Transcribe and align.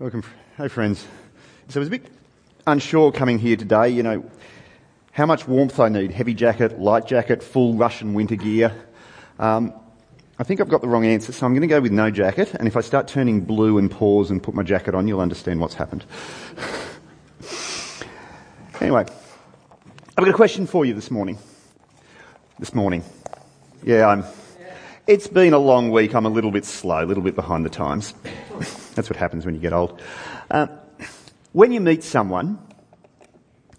Welcome. 0.00 0.22
Hey, 0.56 0.68
friends. 0.68 1.04
So 1.66 1.80
I 1.80 1.82
was 1.82 1.88
a 1.88 1.90
bit 1.90 2.06
unsure 2.68 3.10
coming 3.10 3.36
here 3.40 3.56
today, 3.56 3.88
you 3.88 4.04
know, 4.04 4.30
how 5.10 5.26
much 5.26 5.48
warmth 5.48 5.80
I 5.80 5.88
need. 5.88 6.12
Heavy 6.12 6.34
jacket, 6.34 6.78
light 6.78 7.04
jacket, 7.04 7.42
full 7.42 7.74
Russian 7.74 8.14
winter 8.14 8.36
gear. 8.36 8.72
Um, 9.40 9.72
I 10.38 10.44
think 10.44 10.60
I've 10.60 10.68
got 10.68 10.82
the 10.82 10.86
wrong 10.86 11.04
answer, 11.04 11.32
so 11.32 11.44
I'm 11.44 11.52
going 11.52 11.62
to 11.62 11.66
go 11.66 11.80
with 11.80 11.90
no 11.90 12.12
jacket. 12.12 12.54
And 12.54 12.68
if 12.68 12.76
I 12.76 12.80
start 12.80 13.08
turning 13.08 13.40
blue 13.40 13.76
and 13.76 13.90
pause 13.90 14.30
and 14.30 14.40
put 14.40 14.54
my 14.54 14.62
jacket 14.62 14.94
on, 14.94 15.08
you'll 15.08 15.18
understand 15.18 15.60
what's 15.60 15.74
happened. 15.74 16.04
anyway, 18.80 19.04
I've 20.16 20.24
got 20.24 20.28
a 20.28 20.32
question 20.32 20.68
for 20.68 20.84
you 20.84 20.94
this 20.94 21.10
morning. 21.10 21.38
This 22.60 22.72
morning. 22.72 23.02
Yeah, 23.82 24.06
I'm. 24.06 24.24
It's 25.08 25.26
been 25.26 25.54
a 25.54 25.58
long 25.58 25.90
week. 25.90 26.14
I'm 26.14 26.26
a 26.26 26.28
little 26.28 26.50
bit 26.50 26.66
slow, 26.66 27.02
a 27.02 27.06
little 27.06 27.22
bit 27.22 27.34
behind 27.34 27.64
the 27.64 27.70
times. 27.70 28.12
That's 28.94 29.08
what 29.08 29.16
happens 29.16 29.46
when 29.46 29.54
you 29.54 29.60
get 29.60 29.72
old. 29.72 30.02
Uh, 30.50 30.66
when 31.52 31.72
you 31.72 31.80
meet 31.80 32.04
someone, 32.04 32.58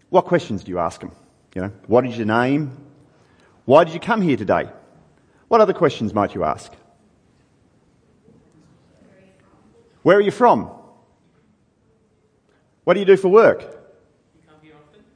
what 0.09 0.26
questions 0.26 0.63
do 0.63 0.72
you 0.72 0.80
ask 0.80 1.02
them? 1.02 1.12
You 1.53 1.62
know, 1.62 1.72
what 1.86 2.03
is 2.08 2.17
your 2.17 2.26
name? 2.26 2.76
Why 3.66 3.84
did 3.84 3.94
you 3.94 4.00
come 4.00 4.23
here 4.23 4.38
today? 4.38 4.70
What 5.50 5.62
other 5.62 5.72
questions 5.72 6.16
might 6.16 6.34
you 6.34 6.45
ask? 6.45 6.73
Where 10.02 10.17
are 10.17 10.22
you 10.22 10.31
from? 10.31 10.72
What 12.86 12.95
do 12.95 13.02
you 13.02 13.05
do 13.05 13.17
for 13.17 13.27
work? 13.27 13.59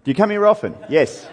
Do 0.04 0.12
you 0.12 0.14
come 0.14 0.30
here 0.30 0.46
often? 0.46 0.78
Yes. 0.90 1.28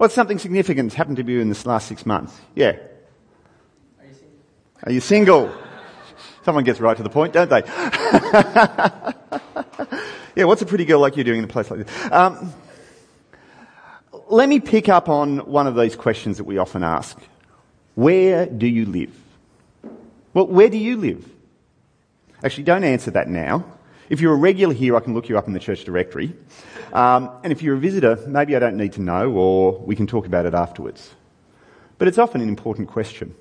What's 0.00 0.14
something 0.14 0.38
significant 0.38 0.88
that's 0.88 0.96
happened 0.96 1.18
to 1.18 1.22
you 1.22 1.40
in 1.40 1.50
this 1.50 1.66
last 1.66 1.86
six 1.86 2.06
months? 2.06 2.34
Yeah. 2.54 2.78
Are 3.98 4.06
you 4.06 4.14
single? 4.14 4.38
Are 4.84 4.92
you 4.92 5.00
single? 5.00 5.52
Someone 6.42 6.64
gets 6.64 6.80
right 6.80 6.96
to 6.96 7.02
the 7.02 7.10
point, 7.10 7.34
don't 7.34 7.50
they? 7.50 7.60
yeah, 10.36 10.44
what's 10.44 10.62
a 10.62 10.64
pretty 10.64 10.86
girl 10.86 11.00
like 11.00 11.18
you 11.18 11.24
doing 11.24 11.40
in 11.40 11.44
a 11.44 11.48
place 11.48 11.70
like 11.70 11.84
this? 11.84 12.10
Um, 12.10 12.54
let 14.30 14.48
me 14.48 14.58
pick 14.58 14.88
up 14.88 15.10
on 15.10 15.40
one 15.40 15.66
of 15.66 15.76
these 15.76 15.96
questions 15.96 16.38
that 16.38 16.44
we 16.44 16.56
often 16.56 16.82
ask. 16.82 17.18
Where 17.94 18.46
do 18.46 18.66
you 18.66 18.86
live? 18.86 19.14
Well, 20.32 20.46
where 20.46 20.70
do 20.70 20.78
you 20.78 20.96
live? 20.96 21.28
Actually, 22.42 22.64
don't 22.64 22.84
answer 22.84 23.10
that 23.10 23.28
now. 23.28 23.66
If 24.10 24.20
you're 24.20 24.34
a 24.34 24.36
regular 24.36 24.74
here, 24.74 24.96
I 24.96 25.00
can 25.00 25.14
look 25.14 25.28
you 25.28 25.38
up 25.38 25.46
in 25.46 25.52
the 25.52 25.60
church 25.60 25.84
directory. 25.84 26.34
Um, 26.92 27.30
and 27.44 27.52
if 27.52 27.62
you're 27.62 27.76
a 27.76 27.78
visitor, 27.78 28.18
maybe 28.26 28.56
I 28.56 28.58
don't 28.58 28.76
need 28.76 28.94
to 28.94 29.00
know, 29.00 29.30
or 29.30 29.78
we 29.78 29.94
can 29.94 30.08
talk 30.08 30.26
about 30.26 30.46
it 30.46 30.54
afterwards. 30.54 31.08
But 31.96 32.08
it's 32.08 32.18
often 32.18 32.40
an 32.40 32.48
important 32.48 32.88
question. 32.88 33.36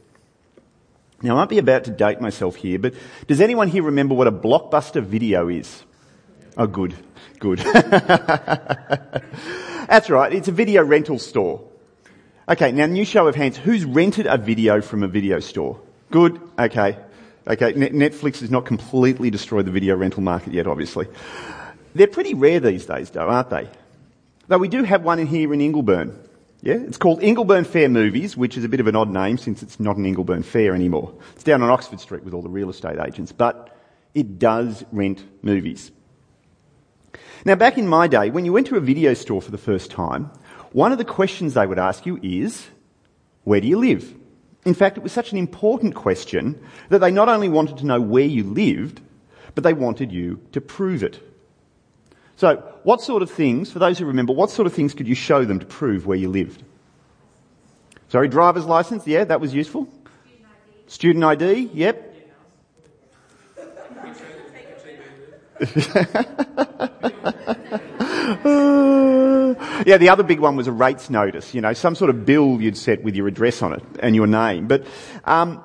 Now, 1.23 1.33
I 1.33 1.39
might 1.39 1.49
be 1.49 1.57
about 1.57 1.85
to 1.85 1.91
date 1.91 2.21
myself 2.21 2.55
here, 2.55 2.77
but 2.77 2.93
does 3.25 3.41
anyone 3.41 3.67
here 3.67 3.81
remember 3.81 4.13
what 4.13 4.27
a 4.27 4.31
blockbuster 4.31 5.03
video 5.03 5.49
is? 5.49 5.83
Oh, 6.55 6.67
good, 6.67 6.93
good. 7.39 7.57
That's 9.87 10.09
right, 10.11 10.31
it's 10.31 10.49
a 10.49 10.51
video 10.51 10.83
rental 10.83 11.17
store. 11.17 11.67
Okay, 12.47 12.71
now 12.71 12.85
new 12.85 13.05
show 13.05 13.27
of 13.27 13.35
hands. 13.35 13.57
Who's 13.57 13.85
rented 13.85 14.27
a 14.27 14.37
video 14.37 14.81
from 14.81 15.01
a 15.01 15.07
video 15.07 15.39
store? 15.39 15.79
Good, 16.11 16.39
okay. 16.59 16.97
Okay, 17.49 17.73
Netflix 17.73 18.41
has 18.41 18.51
not 18.51 18.65
completely 18.65 19.31
destroyed 19.31 19.65
the 19.65 19.71
video 19.71 19.95
rental 19.95 20.21
market 20.21 20.53
yet, 20.53 20.67
obviously. 20.67 21.07
They're 21.95 22.05
pretty 22.05 22.35
rare 22.35 22.59
these 22.59 22.85
days, 22.85 23.09
though, 23.09 23.27
aren't 23.27 23.49
they? 23.49 23.67
Though 24.47 24.59
we 24.59 24.67
do 24.67 24.83
have 24.83 25.03
one 25.03 25.17
in 25.17 25.25
here 25.25 25.51
in 25.51 25.59
Ingleburn. 25.59 26.15
Yeah, 26.61 26.75
it's 26.75 26.97
called 26.97 27.21
Ingleburn 27.21 27.65
Fair 27.65 27.89
Movies, 27.89 28.37
which 28.37 28.55
is 28.55 28.63
a 28.63 28.69
bit 28.69 28.79
of 28.79 28.87
an 28.87 28.95
odd 28.95 29.09
name 29.09 29.39
since 29.39 29.63
it's 29.63 29.79
not 29.79 29.97
an 29.97 30.03
Ingleburn 30.03 30.43
Fair 30.43 30.75
anymore. 30.75 31.11
It's 31.33 31.43
down 31.43 31.63
on 31.63 31.69
Oxford 31.69 31.99
Street 31.99 32.23
with 32.23 32.33
all 32.35 32.43
the 32.43 32.49
real 32.49 32.69
estate 32.69 32.99
agents, 32.99 33.31
but 33.31 33.75
it 34.13 34.37
does 34.37 34.83
rent 34.91 35.23
movies. 35.41 35.91
Now, 37.45 37.55
back 37.55 37.77
in 37.77 37.87
my 37.87 38.07
day, 38.07 38.29
when 38.29 38.45
you 38.45 38.53
went 38.53 38.67
to 38.67 38.75
a 38.75 38.81
video 38.81 39.15
store 39.15 39.41
for 39.41 39.51
the 39.51 39.57
first 39.57 39.89
time, 39.89 40.29
one 40.71 40.91
of 40.91 40.97
the 40.99 41.05
questions 41.05 41.55
they 41.55 41.65
would 41.65 41.79
ask 41.79 42.05
you 42.05 42.19
is, 42.21 42.67
where 43.43 43.61
do 43.61 43.67
you 43.67 43.79
live? 43.79 44.13
In 44.65 44.73
fact, 44.73 44.97
it 44.97 45.03
was 45.03 45.11
such 45.11 45.31
an 45.31 45.37
important 45.37 45.95
question 45.95 46.61
that 46.89 46.99
they 46.99 47.11
not 47.11 47.29
only 47.29 47.49
wanted 47.49 47.77
to 47.77 47.85
know 47.85 48.01
where 48.01 48.25
you 48.25 48.43
lived, 48.43 49.01
but 49.55 49.63
they 49.63 49.73
wanted 49.73 50.11
you 50.11 50.39
to 50.51 50.61
prove 50.61 51.03
it. 51.03 51.19
So, 52.35 52.57
what 52.83 53.01
sort 53.01 53.21
of 53.21 53.29
things, 53.29 53.71
for 53.71 53.79
those 53.79 53.99
who 53.99 54.05
remember, 54.05 54.33
what 54.33 54.49
sort 54.49 54.65
of 54.65 54.73
things 54.73 54.93
could 54.93 55.07
you 55.07 55.15
show 55.15 55.43
them 55.43 55.59
to 55.59 55.65
prove 55.65 56.05
where 56.05 56.17
you 56.17 56.29
lived? 56.29 56.63
Sorry, 58.09 58.27
driver's 58.27 58.65
license, 58.65 59.05
yeah, 59.05 59.23
that 59.25 59.41
was 59.41 59.53
useful. 59.53 59.87
Student 60.87 61.23
ID, 61.23 61.25
Student 61.25 61.25
ID 61.25 61.69
yep. 61.73 62.05
yeah, 69.85 69.97
the 69.97 70.09
other 70.09 70.23
big 70.23 70.39
one 70.39 70.55
was 70.55 70.67
a 70.67 70.71
rates 70.71 71.09
notice, 71.09 71.53
you 71.53 71.61
know, 71.61 71.73
some 71.73 71.95
sort 71.95 72.09
of 72.09 72.25
bill 72.25 72.61
you'd 72.61 72.77
set 72.77 73.03
with 73.03 73.15
your 73.15 73.27
address 73.27 73.61
on 73.61 73.73
it 73.73 73.83
and 73.99 74.15
your 74.15 74.27
name. 74.27 74.67
But, 74.67 74.85
um, 75.25 75.63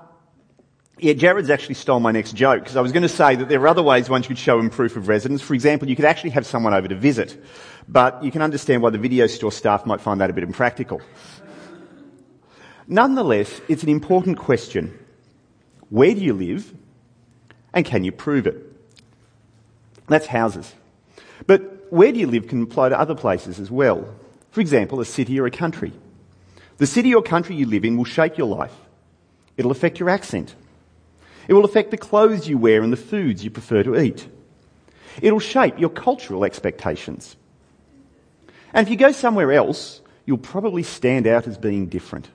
yeah, 0.99 1.13
Jared's 1.13 1.51
actually 1.51 1.75
stole 1.75 2.01
my 2.01 2.13
next 2.13 2.35
joke 2.35 2.61
because 2.61 2.77
I 2.77 2.81
was 2.81 2.93
going 2.93 3.03
to 3.03 3.09
say 3.09 3.35
that 3.35 3.49
there 3.49 3.61
are 3.61 3.69
other 3.69 3.83
ways 3.83 4.09
one 4.09 4.23
could 4.23 4.39
show 4.39 4.59
him 4.59 4.71
proof 4.71 4.97
of 4.97 5.09
residence. 5.09 5.43
For 5.43 5.55
example, 5.55 5.89
you 5.89 5.97
could 5.97 6.05
actually 6.05 6.31
have 6.31 6.47
someone 6.47 6.73
over 6.73 6.89
to 6.89 6.95
visit, 6.95 7.43
but 7.89 8.23
you 8.23 8.31
can 8.31 8.43
understand 8.43 8.83
why 8.83 8.91
the 8.91 8.99
video 8.99 9.27
store 9.27 9.53
staff 9.53 9.87
might 9.87 10.01
find 10.01 10.21
that 10.21 10.31
a 10.31 10.33
bit 10.33 10.45
impractical. 10.45 11.01
Nonetheless, 12.87 13.61
it's 13.69 13.83
an 13.83 13.89
important 13.89 14.39
question. 14.39 14.97
Where 15.91 16.15
do 16.15 16.21
you 16.21 16.35
live 16.35 16.73
and 17.73 17.85
can 17.85 18.05
you 18.05 18.13
prove 18.13 18.47
it? 18.47 18.57
That's 20.07 20.27
houses. 20.27 20.73
But 21.47 21.74
where 21.95 22.11
do 22.11 22.19
you 22.19 22.27
live 22.27 22.49
can 22.49 22.63
apply 22.63 22.89
to 22.89 22.99
other 22.99 23.15
places 23.15 23.61
as 23.61 23.71
well. 23.71 24.09
For 24.51 24.61
example, 24.61 25.01
a 25.01 25.05
city 25.05 25.39
or 25.39 25.47
a 25.47 25.51
country. 25.51 25.93
The 26.79 26.89
city 26.89 27.15
or 27.15 27.23
country 27.23 27.55
you 27.55 27.67
live 27.67 27.85
in 27.85 27.97
will 27.97 28.05
shape 28.05 28.37
your 28.37 28.49
life. 28.49 28.75
It'll 29.57 29.71
affect 29.71 30.01
your 30.01 30.11
accent. 30.11 30.57
It 31.47 31.55
will 31.55 31.65
affect 31.65 31.93
the 31.93 31.97
clothes 31.97 32.49
you 32.49 32.59
wear 32.59 32.83
and 32.83 32.93
the 32.93 32.97
foods 32.97 33.45
you 33.45 33.51
prefer 33.51 33.85
to 33.85 34.01
eat. 34.01 34.27
It'll 35.23 35.39
shape 35.39 35.79
your 35.79 35.89
cultural 35.89 36.45
expectations. 36.45 37.37
And 38.73 38.85
if 38.85 38.91
you 38.91 38.97
go 38.97 39.13
somewhere 39.13 39.53
else, 39.53 40.01
you'll 40.27 40.39
probably 40.39 40.83
stand 40.83 41.29
out 41.29 41.47
as 41.47 41.57
being 41.57 41.87
different. 41.87 42.29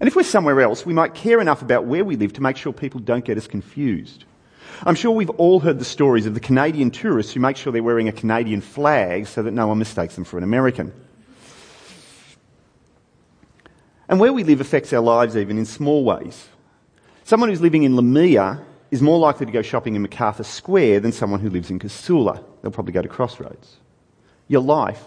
And 0.00 0.08
if 0.08 0.16
we're 0.16 0.22
somewhere 0.22 0.62
else, 0.62 0.86
we 0.86 0.94
might 0.94 1.12
care 1.12 1.42
enough 1.42 1.60
about 1.60 1.84
where 1.84 2.06
we 2.06 2.16
live 2.16 2.32
to 2.34 2.42
make 2.42 2.56
sure 2.56 2.72
people 2.72 3.00
don't 3.00 3.24
get 3.24 3.36
us 3.36 3.46
confused. 3.46 4.24
I'm 4.84 4.94
sure 4.94 5.10
we've 5.10 5.30
all 5.30 5.60
heard 5.60 5.78
the 5.78 5.84
stories 5.84 6.26
of 6.26 6.34
the 6.34 6.40
Canadian 6.40 6.90
tourists 6.90 7.32
who 7.32 7.40
make 7.40 7.56
sure 7.56 7.72
they're 7.72 7.82
wearing 7.82 8.08
a 8.08 8.12
Canadian 8.12 8.60
flag 8.60 9.26
so 9.26 9.42
that 9.42 9.52
no 9.52 9.66
one 9.66 9.78
mistakes 9.78 10.14
them 10.14 10.24
for 10.24 10.38
an 10.38 10.44
American. 10.44 10.92
And 14.08 14.20
where 14.20 14.32
we 14.32 14.44
live 14.44 14.60
affects 14.60 14.92
our 14.92 15.00
lives 15.00 15.36
even 15.36 15.58
in 15.58 15.64
small 15.64 16.04
ways. 16.04 16.48
Someone 17.24 17.48
who's 17.48 17.60
living 17.60 17.82
in 17.82 17.94
Leumeah 17.94 18.62
is 18.90 19.02
more 19.02 19.18
likely 19.18 19.46
to 19.46 19.52
go 19.52 19.62
shopping 19.62 19.96
in 19.96 20.02
Macarthur 20.02 20.44
Square 20.44 21.00
than 21.00 21.10
someone 21.10 21.40
who 21.40 21.50
lives 21.50 21.70
in 21.70 21.78
Casula. 21.78 22.42
They'll 22.62 22.70
probably 22.70 22.92
go 22.92 23.02
to 23.02 23.08
Crossroads. 23.08 23.76
Your 24.48 24.62
life, 24.62 25.04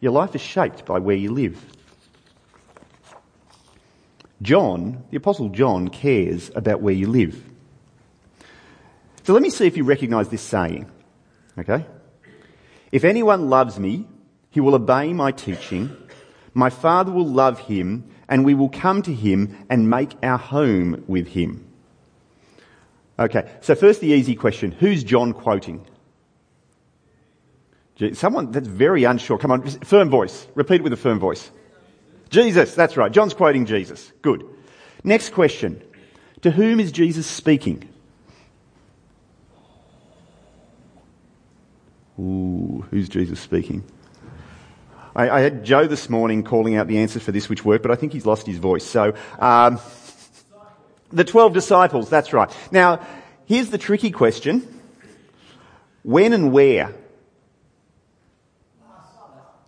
your 0.00 0.12
life 0.12 0.34
is 0.34 0.40
shaped 0.40 0.84
by 0.84 0.98
where 0.98 1.16
you 1.16 1.32
live. 1.32 1.64
John, 4.42 5.04
the 5.10 5.16
Apostle 5.16 5.48
John, 5.48 5.88
cares 5.88 6.50
about 6.54 6.80
where 6.80 6.94
you 6.94 7.06
live. 7.06 7.42
So 9.26 9.32
let 9.32 9.42
me 9.42 9.50
see 9.50 9.66
if 9.66 9.76
you 9.76 9.82
recognize 9.82 10.28
this 10.28 10.40
saying. 10.40 10.88
Okay? 11.58 11.84
If 12.92 13.02
anyone 13.02 13.50
loves 13.50 13.76
me, 13.76 14.06
he 14.50 14.60
will 14.60 14.76
obey 14.76 15.12
my 15.12 15.32
teaching. 15.32 15.90
My 16.54 16.70
Father 16.70 17.10
will 17.10 17.26
love 17.26 17.58
him 17.58 18.08
and 18.28 18.44
we 18.44 18.54
will 18.54 18.68
come 18.68 19.02
to 19.02 19.12
him 19.12 19.66
and 19.68 19.90
make 19.90 20.12
our 20.22 20.38
home 20.38 21.02
with 21.08 21.26
him. 21.26 21.66
Okay, 23.18 23.50
so 23.62 23.74
first 23.74 24.00
the 24.00 24.12
easy 24.12 24.36
question. 24.36 24.70
Who's 24.70 25.02
John 25.02 25.32
quoting? 25.32 25.84
Someone 28.12 28.52
that's 28.52 28.68
very 28.68 29.02
unsure. 29.02 29.38
Come 29.38 29.50
on, 29.50 29.66
firm 29.66 30.08
voice. 30.08 30.46
Repeat 30.54 30.76
it 30.76 30.84
with 30.84 30.92
a 30.92 30.96
firm 30.96 31.18
voice. 31.18 31.50
Jesus, 32.30 32.76
that's 32.76 32.96
right. 32.96 33.10
John's 33.10 33.34
quoting 33.34 33.66
Jesus. 33.66 34.12
Good. 34.22 34.44
Next 35.02 35.30
question. 35.30 35.82
To 36.42 36.52
whom 36.52 36.78
is 36.78 36.92
Jesus 36.92 37.26
speaking? 37.26 37.88
Ooh, 42.18 42.84
who's 42.90 43.08
Jesus 43.08 43.40
speaking? 43.40 43.84
I, 45.14 45.30
I, 45.30 45.40
had 45.40 45.64
Joe 45.64 45.86
this 45.86 46.08
morning 46.08 46.42
calling 46.42 46.76
out 46.76 46.88
the 46.88 46.98
answers 46.98 47.22
for 47.22 47.32
this 47.32 47.48
which 47.48 47.64
worked, 47.64 47.82
but 47.82 47.90
I 47.90 47.94
think 47.96 48.12
he's 48.12 48.26
lost 48.26 48.46
his 48.46 48.58
voice. 48.58 48.84
So, 48.84 49.14
um, 49.38 49.80
the 51.10 51.24
12 51.24 51.52
disciples, 51.52 52.10
that's 52.10 52.32
right. 52.32 52.50
Now, 52.70 53.00
here's 53.46 53.70
the 53.70 53.78
tricky 53.78 54.10
question. 54.10 54.66
When 56.02 56.32
and 56.32 56.52
where? 56.52 56.94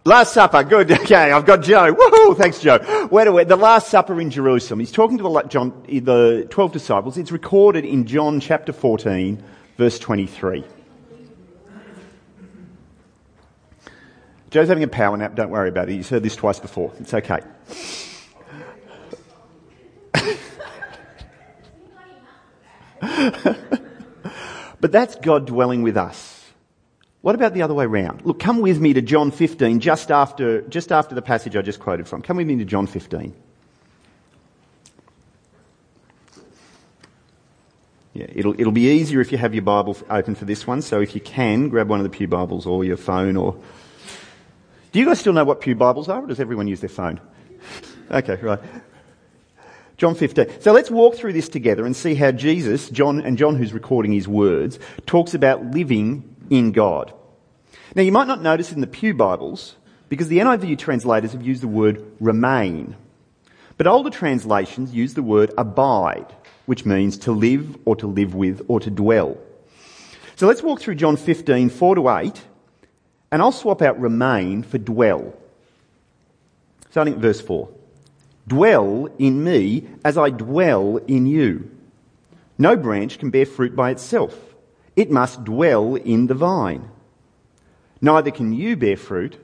Last 0.05 0.33
Supper, 0.33 0.65
good. 0.65 0.91
Okay, 1.09 1.33
I've 1.33 1.45
got 1.45 1.63
Joe. 1.63 1.95
Woohoo! 1.95 2.37
Thanks, 2.37 2.61
Joe. 2.61 2.79
Where 3.09 3.27
do 3.27 3.33
we? 3.33 3.45
The 3.45 3.57
Last 3.57 3.89
Supper 3.89 4.19
in 4.21 4.31
Jerusalem. 4.31 4.81
He's 4.81 4.93
talking 4.93 5.19
to 5.19 5.23
the 5.23 5.43
John, 5.43 5.83
the 5.87 6.47
twelve 6.49 6.73
disciples. 6.73 7.19
It's 7.19 7.31
recorded 7.31 7.85
in 7.85 8.07
John 8.07 8.41
chapter 8.41 8.73
fourteen, 8.73 9.43
verse 9.77 9.99
twenty-three. 9.99 10.65
Joe's 14.51 14.69
having 14.69 14.85
a 14.85 14.89
power 14.89 15.17
nap. 15.17 15.35
Don't 15.35 15.51
worry 15.51 15.69
about 15.69 15.89
it. 15.91 15.93
He's 15.93 16.09
heard 16.09 16.23
this 16.23 16.37
twice 16.37 16.59
before. 16.59 16.93
It's 16.99 17.13
okay. 17.13 17.41
but 24.81 24.91
that's 24.91 25.17
God 25.17 25.47
dwelling 25.47 25.83
with 25.83 25.97
us. 25.97 26.37
What 27.21 27.35
about 27.35 27.53
the 27.53 27.63
other 27.63 27.75
way 27.75 27.85
around? 27.85 28.25
Look, 28.25 28.39
come 28.39 28.61
with 28.61 28.81
me 28.81 28.95
to 28.95 29.03
John 29.03 29.31
15, 29.31 29.81
just 29.81 30.11
after, 30.11 30.63
just 30.63 30.93
after 30.93 31.15
the 31.15 31.21
passage 31.21 31.55
I 31.57 31.63
just 31.63 31.81
quoted 31.81 32.09
from. 32.09 32.23
Come 32.23 32.39
with 32.39 32.47
me 32.47 32.57
to 32.57 32.65
John 32.65 32.87
15. 32.87 33.35
Yeah, 38.15 38.27
it'll, 38.33 38.59
it'll 38.59 38.73
be 38.73 38.89
easier 38.89 39.21
if 39.21 39.31
you 39.31 39.37
have 39.39 39.53
your 39.53 39.63
Bible 39.63 39.97
open 40.09 40.35
for 40.35 40.47
this 40.47 40.67
one, 40.67 40.81
so 40.81 41.01
if 41.01 41.15
you 41.15 41.21
can, 41.21 41.69
grab 41.69 41.89
one 41.89 42.01
of 42.01 42.05
the 42.05 42.11
Pew 42.11 42.27
Bibles 42.27 42.67
or 42.67 42.83
your 42.83 42.97
phone 42.97 43.37
or. 43.37 43.61
Do 44.91 44.99
you 44.99 45.05
guys 45.07 45.21
still 45.21 45.33
know 45.33 45.45
what 45.45 45.61
Pew 45.61 45.75
Bibles 45.75 46.09
are, 46.09 46.25
or 46.25 46.27
does 46.27 46.41
everyone 46.41 46.67
use 46.67 46.81
their 46.81 46.89
phone? 46.89 47.21
Okay, 48.11 48.37
right. 48.37 48.61
John 49.99 50.15
15. 50.15 50.61
So 50.61 50.73
let's 50.73 50.91
walk 50.91 51.17
through 51.17 51.35
this 51.35 51.49
together 51.49 51.85
and 51.85 51.95
see 51.95 52.15
how 52.15 52.31
Jesus, 52.31 52.89
John, 52.89 53.21
and 53.21 53.37
John 53.37 53.57
who's 53.57 53.73
recording 53.73 54.13
his 54.13 54.27
words, 54.29 54.79
talks 55.07 55.35
about 55.35 55.73
living 55.73 56.37
in 56.49 56.73
God. 56.73 57.13
Now 57.95 58.03
you 58.03 58.13
might 58.13 58.29
not 58.29 58.41
notice 58.41 58.73
in 58.73 58.81
the 58.81 58.87
Pew 58.87 59.13
Bibles, 59.13 59.77
because 60.09 60.29
the 60.29 60.39
NIV 60.39 60.79
translators 60.79 61.33
have 61.33 61.43
used 61.43 61.63
the 61.63 61.69
word 61.69 62.03
remain. 62.21 62.97
But 63.77 63.87
older 63.87 64.11
translations 64.11 64.95
use 64.95 65.15
the 65.15 65.23
word 65.23 65.53
abide, 65.59 66.35
which 66.67 66.87
means 66.87 67.19
to 67.19 67.33
live 67.33 67.77
or 67.85 67.95
to 67.97 68.07
live 68.07 68.35
with 68.35 68.63
or 68.69 68.81
to 68.81 68.91
dwell. 68.91 69.37
So 70.37 70.47
let's 70.47 70.63
walk 70.63 70.81
through 70.81 70.95
John 70.95 71.17
15, 71.17 71.69
4 71.69 71.95
to 71.97 72.09
8, 72.09 72.43
and 73.31 73.43
I'll 73.43 73.53
swap 73.53 73.83
out 73.83 74.01
remain 74.01 74.63
for 74.63 74.79
dwell. 74.79 75.35
Starting 76.91 77.15
at 77.15 77.21
verse 77.21 77.41
4. 77.41 77.69
Dwell 78.47 79.09
in 79.19 79.45
me 79.45 79.87
as 80.05 80.17
I 80.17 80.31
dwell 80.31 80.97
in 81.07 81.27
you. 81.27 81.71
No 82.57 82.77
branch 82.77 83.19
can 83.19 83.31
bear 83.31 83.47
fruit 83.47 83.77
by 83.77 83.91
itself. 83.91 84.35
It 84.97 85.11
must 85.11 85.45
dwell 85.45 85.95
in 85.95 86.27
the 86.27 86.35
vine. 86.35 86.91
Neither 88.01 88.31
can 88.31 88.53
you 88.53 88.77
bear 88.77 88.97
fruit 88.97 89.39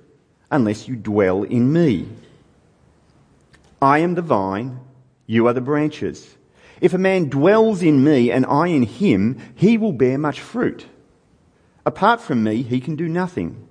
unless 0.51 0.89
you 0.89 0.97
dwell 0.97 1.43
in 1.43 1.73
me. 1.73 2.09
I 3.83 3.99
am 3.99 4.15
the 4.15 4.23
vine, 4.23 4.81
you 5.27 5.47
are 5.47 5.53
the 5.53 5.61
branches. 5.61 6.37
If 6.81 6.95
a 6.95 6.99
man 6.99 7.29
dwells 7.29 7.83
in 7.83 8.03
me 8.03 8.31
and 8.31 8.47
I 8.47 8.69
in 8.69 8.83
him, 8.83 9.39
he 9.55 9.79
will 9.79 9.93
bear 9.93 10.19
much 10.19 10.41
fruit. 10.41 10.87
Apart 11.87 12.21
from 12.21 12.43
me, 12.43 12.63
he 12.63 12.81
can 12.81 12.97
do 12.97 13.09
nothing. 13.09 13.64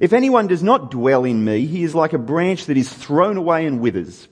If 0.00 0.12
anyone 0.12 0.46
does 0.46 0.62
not 0.62 0.90
dwell 0.90 1.24
in 1.24 1.44
me, 1.44 1.66
he 1.66 1.82
is 1.82 1.94
like 1.94 2.12
a 2.12 2.18
branch 2.18 2.66
that 2.66 2.76
is 2.76 2.92
thrown 2.92 3.36
away 3.36 3.66
and 3.66 3.80
withers. 3.80 4.28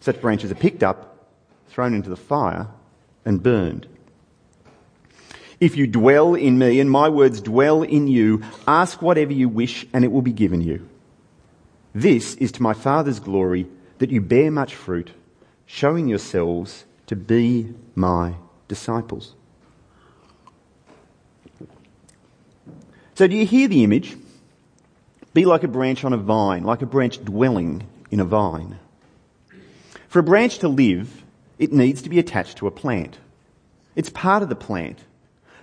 Such 0.00 0.20
branches 0.20 0.50
are 0.50 0.56
picked 0.56 0.82
up, 0.82 1.28
thrown 1.68 1.94
into 1.94 2.10
the 2.10 2.16
fire, 2.16 2.68
and 3.24 3.42
burned. 3.42 3.86
If 5.58 5.76
you 5.76 5.86
dwell 5.86 6.34
in 6.34 6.58
me 6.58 6.80
and 6.80 6.90
my 6.90 7.08
words 7.08 7.40
dwell 7.40 7.82
in 7.82 8.08
you, 8.08 8.42
ask 8.68 9.00
whatever 9.00 9.32
you 9.32 9.48
wish 9.48 9.86
and 9.92 10.04
it 10.04 10.12
will 10.12 10.22
be 10.22 10.32
given 10.32 10.60
you. 10.60 10.86
This 11.94 12.34
is 12.34 12.52
to 12.52 12.62
my 12.62 12.74
Father's 12.74 13.20
glory 13.20 13.66
that 13.98 14.10
you 14.10 14.20
bear 14.20 14.50
much 14.50 14.74
fruit, 14.74 15.10
showing 15.64 16.08
yourselves 16.08 16.84
to 17.06 17.16
be 17.16 17.74
my 17.94 18.34
disciples. 18.68 19.34
So 23.14 23.26
do 23.26 23.34
you 23.34 23.46
hear 23.46 23.66
the 23.66 23.82
image? 23.82 24.14
Be 25.36 25.44
like 25.44 25.64
a 25.64 25.68
branch 25.68 26.02
on 26.02 26.14
a 26.14 26.16
vine, 26.16 26.64
like 26.64 26.80
a 26.80 26.86
branch 26.86 27.22
dwelling 27.22 27.86
in 28.10 28.20
a 28.20 28.24
vine. 28.24 28.78
For 30.08 30.20
a 30.20 30.22
branch 30.22 30.60
to 30.60 30.68
live, 30.68 31.24
it 31.58 31.74
needs 31.74 32.00
to 32.00 32.08
be 32.08 32.18
attached 32.18 32.56
to 32.56 32.66
a 32.66 32.70
plant. 32.70 33.18
It's 33.94 34.08
part 34.08 34.42
of 34.42 34.48
the 34.48 34.56
plant. 34.56 34.98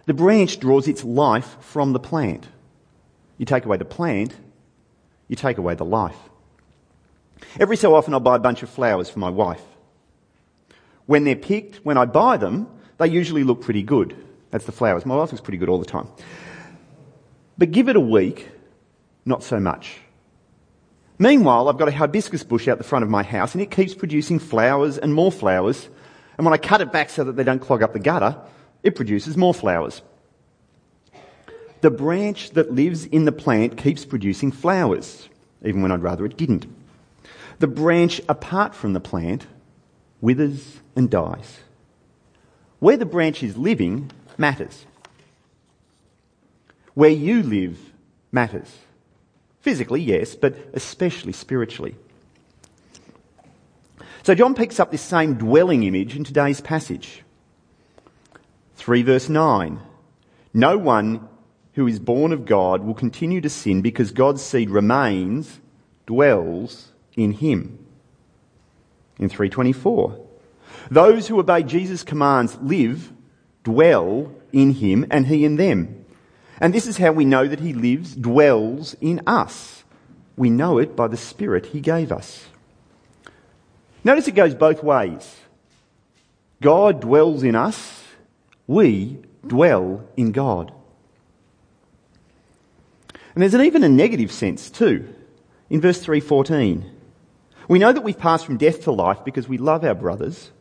The 0.06 0.14
branch 0.14 0.60
draws 0.60 0.88
its 0.88 1.04
life 1.04 1.58
from 1.60 1.92
the 1.92 2.00
plant. 2.00 2.48
You 3.40 3.48
take 3.48 3.66
away 3.66 3.78
the 3.78 3.84
plant, 3.84 4.36
you 5.28 5.36
take 5.36 5.58
away 5.58 5.74
the 5.74 5.86
life. 5.86 6.20
Every 7.60 7.76
so 7.76 7.96
often 7.96 8.14
I'll 8.14 8.20
buy 8.20 8.36
a 8.36 8.46
bunch 8.48 8.62
of 8.62 8.70
flowers 8.70 9.10
for 9.10 9.18
my 9.18 9.32
wife. 9.32 9.64
When 11.08 11.24
they're 11.24 11.36
picked, 11.36 11.78
when 11.78 11.98
I 11.98 12.06
buy 12.06 12.38
them, 12.38 12.68
they 13.00 13.08
usually 13.08 13.44
look 13.44 13.62
pretty 13.62 13.82
good. 13.82 14.16
That's 14.52 14.66
the 14.66 14.72
flowers. 14.72 15.04
My 15.04 15.16
wife 15.16 15.32
looks 15.32 15.42
pretty 15.42 15.58
good 15.58 15.70
all 15.70 15.80
the 15.80 15.94
time. 15.98 16.10
But 17.58 17.72
give 17.72 17.90
it 17.90 17.96
a 17.96 18.00
week, 18.00 18.50
not 19.26 19.44
so 19.44 19.60
much. 19.60 19.98
Meanwhile, 21.20 21.70
I've 21.70 21.78
got 21.78 21.88
a 21.88 21.92
hibiscus 21.92 22.44
bush 22.44 22.68
out 22.68 22.78
the 22.78 22.84
front 22.84 23.04
of 23.04 23.10
my 23.10 23.24
house 23.24 23.54
and 23.54 23.62
it 23.62 23.72
keeps 23.72 23.94
producing 23.94 24.40
flowers 24.40 24.98
and 24.98 25.14
more 25.14 25.32
flowers. 25.32 25.88
And 26.38 26.46
when 26.46 26.54
I 26.54 26.58
cut 26.58 26.82
it 26.82 26.92
back 26.92 27.10
so 27.10 27.24
that 27.24 27.36
they 27.36 27.44
don't 27.44 27.60
clog 27.60 27.84
up 27.84 27.94
the 27.94 28.00
gutter, 28.00 28.36
it 28.82 28.96
produces 28.96 29.38
more 29.38 29.54
flowers. 29.54 30.02
The 31.82 31.92
branch 31.92 32.52
that 32.52 32.72
lives 32.72 33.06
in 33.06 33.26
the 33.26 33.32
plant 33.32 33.78
keeps 33.78 34.06
producing 34.06 34.52
flowers, 34.52 35.30
even 35.64 35.82
when 35.82 35.92
I'd 35.92 36.02
rather 36.02 36.26
it 36.26 36.38
didn't. 36.38 36.66
The 37.60 37.68
branch 37.68 38.22
apart 38.28 38.74
from 38.74 38.94
the 38.94 39.00
plant 39.00 39.46
withers 40.22 40.80
and 40.96 41.10
dies. 41.10 41.60
Where 42.80 42.98
the 42.98 43.06
branch 43.06 43.44
is 43.44 43.56
living 43.58 44.12
matters. 44.38 44.86
Where 46.94 47.10
you 47.10 47.44
live 47.44 47.78
matters. 48.32 48.78
Physically, 49.64 50.02
yes, 50.02 50.36
but 50.36 50.58
especially 50.74 51.32
spiritually. 51.32 51.96
So 54.24 54.36
John 54.36 54.56
picks 54.56 54.78
up 54.78 54.92
this 54.92 55.02
same 55.02 55.36
dwelling 55.36 55.84
image 55.84 56.18
in 56.18 56.26
today's 56.26 56.60
passage. 56.60 57.24
3 58.76 59.04
verse 59.04 59.30
9. 59.30 59.80
No 60.54 60.78
one 60.78 61.30
who 61.76 61.88
is 61.88 62.00
born 62.00 62.34
of 62.34 62.44
God 62.44 62.84
will 62.84 62.94
continue 62.94 63.40
to 63.40 63.50
sin 63.50 63.82
because 63.82 64.12
God's 64.12 64.42
seed 64.42 64.70
remains, 64.70 65.62
dwells 66.06 66.92
in 67.16 67.32
him. 67.32 67.80
In 69.18 69.30
324. 69.30 70.20
Those 70.92 71.30
who 71.30 71.40
obey 71.40 71.64
Jesus' 71.64 72.04
commands 72.04 72.58
live, 72.62 73.14
dwell 73.64 74.30
in 74.52 74.74
him 74.74 75.06
and 75.10 75.28
he 75.28 75.46
in 75.46 75.56
them. 75.56 76.03
And 76.60 76.74
this 76.74 76.88
is 76.88 76.98
how 76.98 77.12
we 77.12 77.26
know 77.26 77.48
that 77.48 77.60
he 77.60 77.74
lives, 77.74 78.16
dwells 78.16 78.96
in 79.02 79.22
us. 79.28 79.84
We 80.36 80.50
know 80.50 80.78
it 80.78 80.96
by 80.96 81.08
the 81.08 81.18
Spirit 81.18 81.68
he 81.68 81.80
gave 81.80 82.12
us. 82.12 82.46
Notice 84.04 84.28
it 84.28 84.36
goes 84.36 84.56
both 84.56 84.84
ways. 84.84 85.36
God 86.62 87.02
dwells 87.02 87.44
in 87.44 87.56
us, 87.56 88.04
we 88.68 89.20
dwell 89.46 90.04
in 90.16 90.32
God. 90.32 90.72
And 93.36 93.42
there's 93.42 93.54
an 93.54 93.62
even 93.62 93.84
a 93.84 93.90
negative 93.90 94.32
sense 94.32 94.70
too. 94.70 95.14
In 95.70 95.82
verse 95.82 96.00
3:14, 96.00 96.86
we 97.68 97.80
know 97.80 97.92
that 97.92 98.04
we've 98.04 98.18
passed 98.18 98.46
from 98.46 98.58
death 98.58 98.84
to 98.84 98.92
life 98.92 99.26
because 99.26 99.48
we 99.48 99.58
love 99.58 99.84
our 99.84 99.96
brothers. 99.96 100.52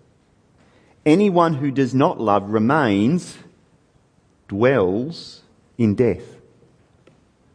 Anyone 1.04 1.54
who 1.54 1.70
does 1.70 1.94
not 1.94 2.20
love 2.20 2.50
remains, 2.50 3.36
dwells 4.48 5.41
in 5.82 5.94
death? 5.94 6.24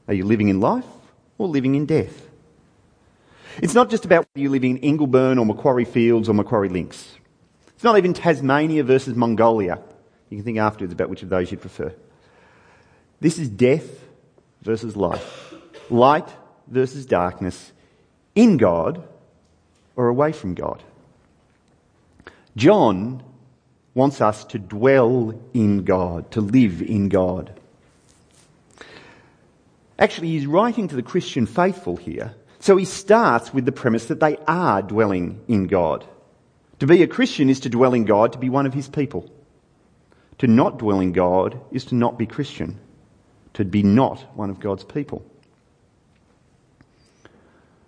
Are 0.08 0.14
you 0.14 0.26
living 0.26 0.50
in 0.50 0.60
life 0.60 0.86
or 1.38 1.48
living 1.48 1.76
in 1.76 1.86
death? 1.86 2.28
It's 3.62 3.74
not 3.74 3.90
just 3.90 4.06
about 4.06 4.20
whether 4.20 4.42
you're 4.44 4.52
living 4.52 4.78
in 4.78 4.98
Ingleburn 4.98 5.40
or 5.40 5.46
Macquarie 5.46 5.86
Fields 5.86 6.30
or 6.30 6.34
Macquarie 6.34 6.70
Links. 6.70 7.16
It's 7.70 7.84
not 7.84 7.98
even 7.98 8.14
Tasmania 8.14 8.84
versus 8.84 9.16
Mongolia. 9.16 9.80
You 10.30 10.38
can 10.38 10.46
think 10.46 10.58
afterwards 10.58 10.94
about 10.94 11.10
which 11.10 11.24
of 11.24 11.30
those 11.30 11.52
you'd 11.52 11.62
prefer. 11.62 11.94
This 13.20 13.40
is 13.40 13.50
death 13.50 13.88
versus 14.62 14.96
life. 14.96 15.54
Light 15.90 16.28
versus 16.68 17.06
darkness. 17.06 17.72
In 18.36 18.58
God 18.58 19.08
or 19.96 20.08
away 20.08 20.32
from 20.32 20.54
God. 20.54 20.84
John 22.56 23.24
wants 23.94 24.22
us 24.22 24.44
to 24.46 24.60
dwell 24.60 25.40
in 25.54 25.84
God, 25.84 26.30
to 26.32 26.42
live 26.42 26.82
in 26.82 27.10
God. 27.10 27.60
Actually, 30.00 30.30
he's 30.30 30.46
writing 30.46 30.88
to 30.88 30.96
the 30.96 31.04
Christian 31.04 31.46
faithful 31.46 31.98
here. 31.98 32.36
So 32.60 32.78
he 32.78 32.86
starts 32.86 33.54
with 33.54 33.66
the 33.66 33.72
premise 33.72 34.06
that 34.06 34.20
they 34.20 34.38
are 34.48 34.82
dwelling 34.82 35.42
in 35.48 35.68
God. 35.68 36.06
To 36.80 36.88
be 36.88 37.02
a 37.02 37.08
Christian 37.08 37.50
is 37.50 37.62
to 37.62 37.70
dwell 37.70 37.94
in 37.94 38.06
God, 38.06 38.34
to 38.34 38.40
be 38.40 38.50
one 38.50 38.66
of 38.66 38.74
his 38.74 38.88
people. 38.88 39.32
To 40.40 40.48
not 40.48 40.78
dwell 40.78 41.00
in 41.00 41.14
God 41.14 41.60
is 41.72 41.86
to 41.86 41.96
not 41.96 42.18
be 42.18 42.28
Christian, 42.28 42.80
to 43.54 43.66
be 43.66 43.82
not 43.82 44.20
one 44.36 44.52
of 44.52 44.60
God's 44.60 44.84
people. 44.84 45.26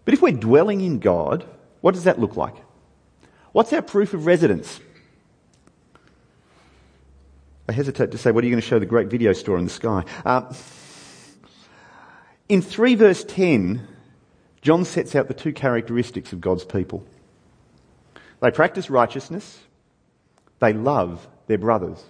But 0.06 0.16
if 0.16 0.22
we're 0.22 0.32
dwelling 0.32 0.82
in 0.82 0.98
God, 0.98 1.46
what 1.82 1.94
does 1.94 2.06
that 2.06 2.20
look 2.20 2.36
like? 2.36 2.56
What's 3.52 3.72
our 3.74 3.84
proof 3.84 4.16
of 4.16 4.26
residence? 4.26 4.80
I 7.68 7.72
hesitate 7.72 8.12
to 8.12 8.18
say, 8.18 8.32
what 8.32 8.44
are 8.44 8.48
you 8.48 8.52
going 8.52 8.62
to 8.62 8.68
show 8.68 8.80
the 8.80 8.88
great 8.88 9.10
video 9.10 9.34
store 9.34 9.60
in 9.60 9.66
the 9.66 9.70
sky? 9.70 10.04
Uh, 10.26 10.52
in 12.50 12.62
3 12.62 12.96
verse 12.96 13.24
10, 13.24 13.88
John 14.62 14.84
sets 14.84 15.16
out 15.16 15.28
the 15.28 15.34
two 15.34 15.54
characteristics 15.54 16.34
of 16.34 16.42
God's 16.42 16.66
people. 16.66 17.06
They 18.42 18.52
practice 18.52 18.90
righteousness, 18.90 19.60
they 20.60 20.74
love 20.74 21.28
their 21.48 21.58
brothers. 21.58 22.04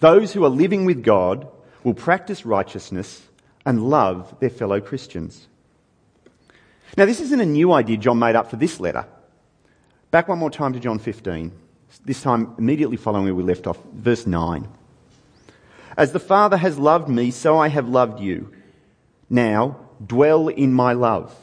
Those 0.00 0.32
who 0.32 0.44
are 0.44 0.50
living 0.50 0.84
with 0.84 1.02
God 1.02 1.48
will 1.82 1.94
practice 1.94 2.44
righteousness 2.44 3.22
and 3.64 3.88
love 3.88 4.34
their 4.40 4.50
fellow 4.50 4.80
Christians. 4.80 5.46
Now, 6.96 7.04
this 7.04 7.20
isn't 7.20 7.40
a 7.40 7.46
new 7.46 7.72
idea 7.72 7.96
John 7.96 8.18
made 8.18 8.36
up 8.36 8.50
for 8.50 8.56
this 8.56 8.80
letter. 8.80 9.06
Back 10.10 10.28
one 10.28 10.38
more 10.38 10.50
time 10.50 10.72
to 10.72 10.80
John 10.80 10.98
15, 10.98 11.52
this 12.04 12.22
time 12.22 12.54
immediately 12.58 12.96
following 12.96 13.24
where 13.24 13.34
we 13.34 13.42
left 13.42 13.66
off, 13.66 13.78
verse 13.92 14.26
9. 14.26 14.66
As 15.98 16.12
the 16.12 16.20
Father 16.20 16.56
has 16.56 16.78
loved 16.78 17.08
me, 17.08 17.32
so 17.32 17.58
I 17.58 17.68
have 17.68 17.88
loved 17.88 18.20
you. 18.20 18.52
Now, 19.28 19.80
dwell 20.06 20.46
in 20.46 20.72
my 20.72 20.92
love. 20.92 21.34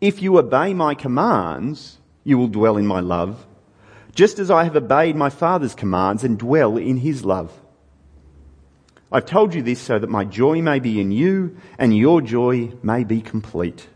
If 0.00 0.20
you 0.20 0.36
obey 0.36 0.74
my 0.74 0.94
commands, 0.96 1.98
you 2.24 2.36
will 2.36 2.48
dwell 2.48 2.76
in 2.76 2.88
my 2.88 2.98
love, 2.98 3.46
just 4.16 4.40
as 4.40 4.50
I 4.50 4.64
have 4.64 4.74
obeyed 4.74 5.14
my 5.14 5.30
Father's 5.30 5.76
commands 5.76 6.24
and 6.24 6.40
dwell 6.40 6.76
in 6.76 6.96
his 6.96 7.24
love. 7.24 7.52
I've 9.12 9.26
told 9.26 9.54
you 9.54 9.62
this 9.62 9.80
so 9.80 10.00
that 10.00 10.10
my 10.10 10.24
joy 10.24 10.60
may 10.60 10.80
be 10.80 11.00
in 11.00 11.12
you 11.12 11.56
and 11.78 11.96
your 11.96 12.20
joy 12.20 12.72
may 12.82 13.04
be 13.04 13.20
complete. 13.20 13.86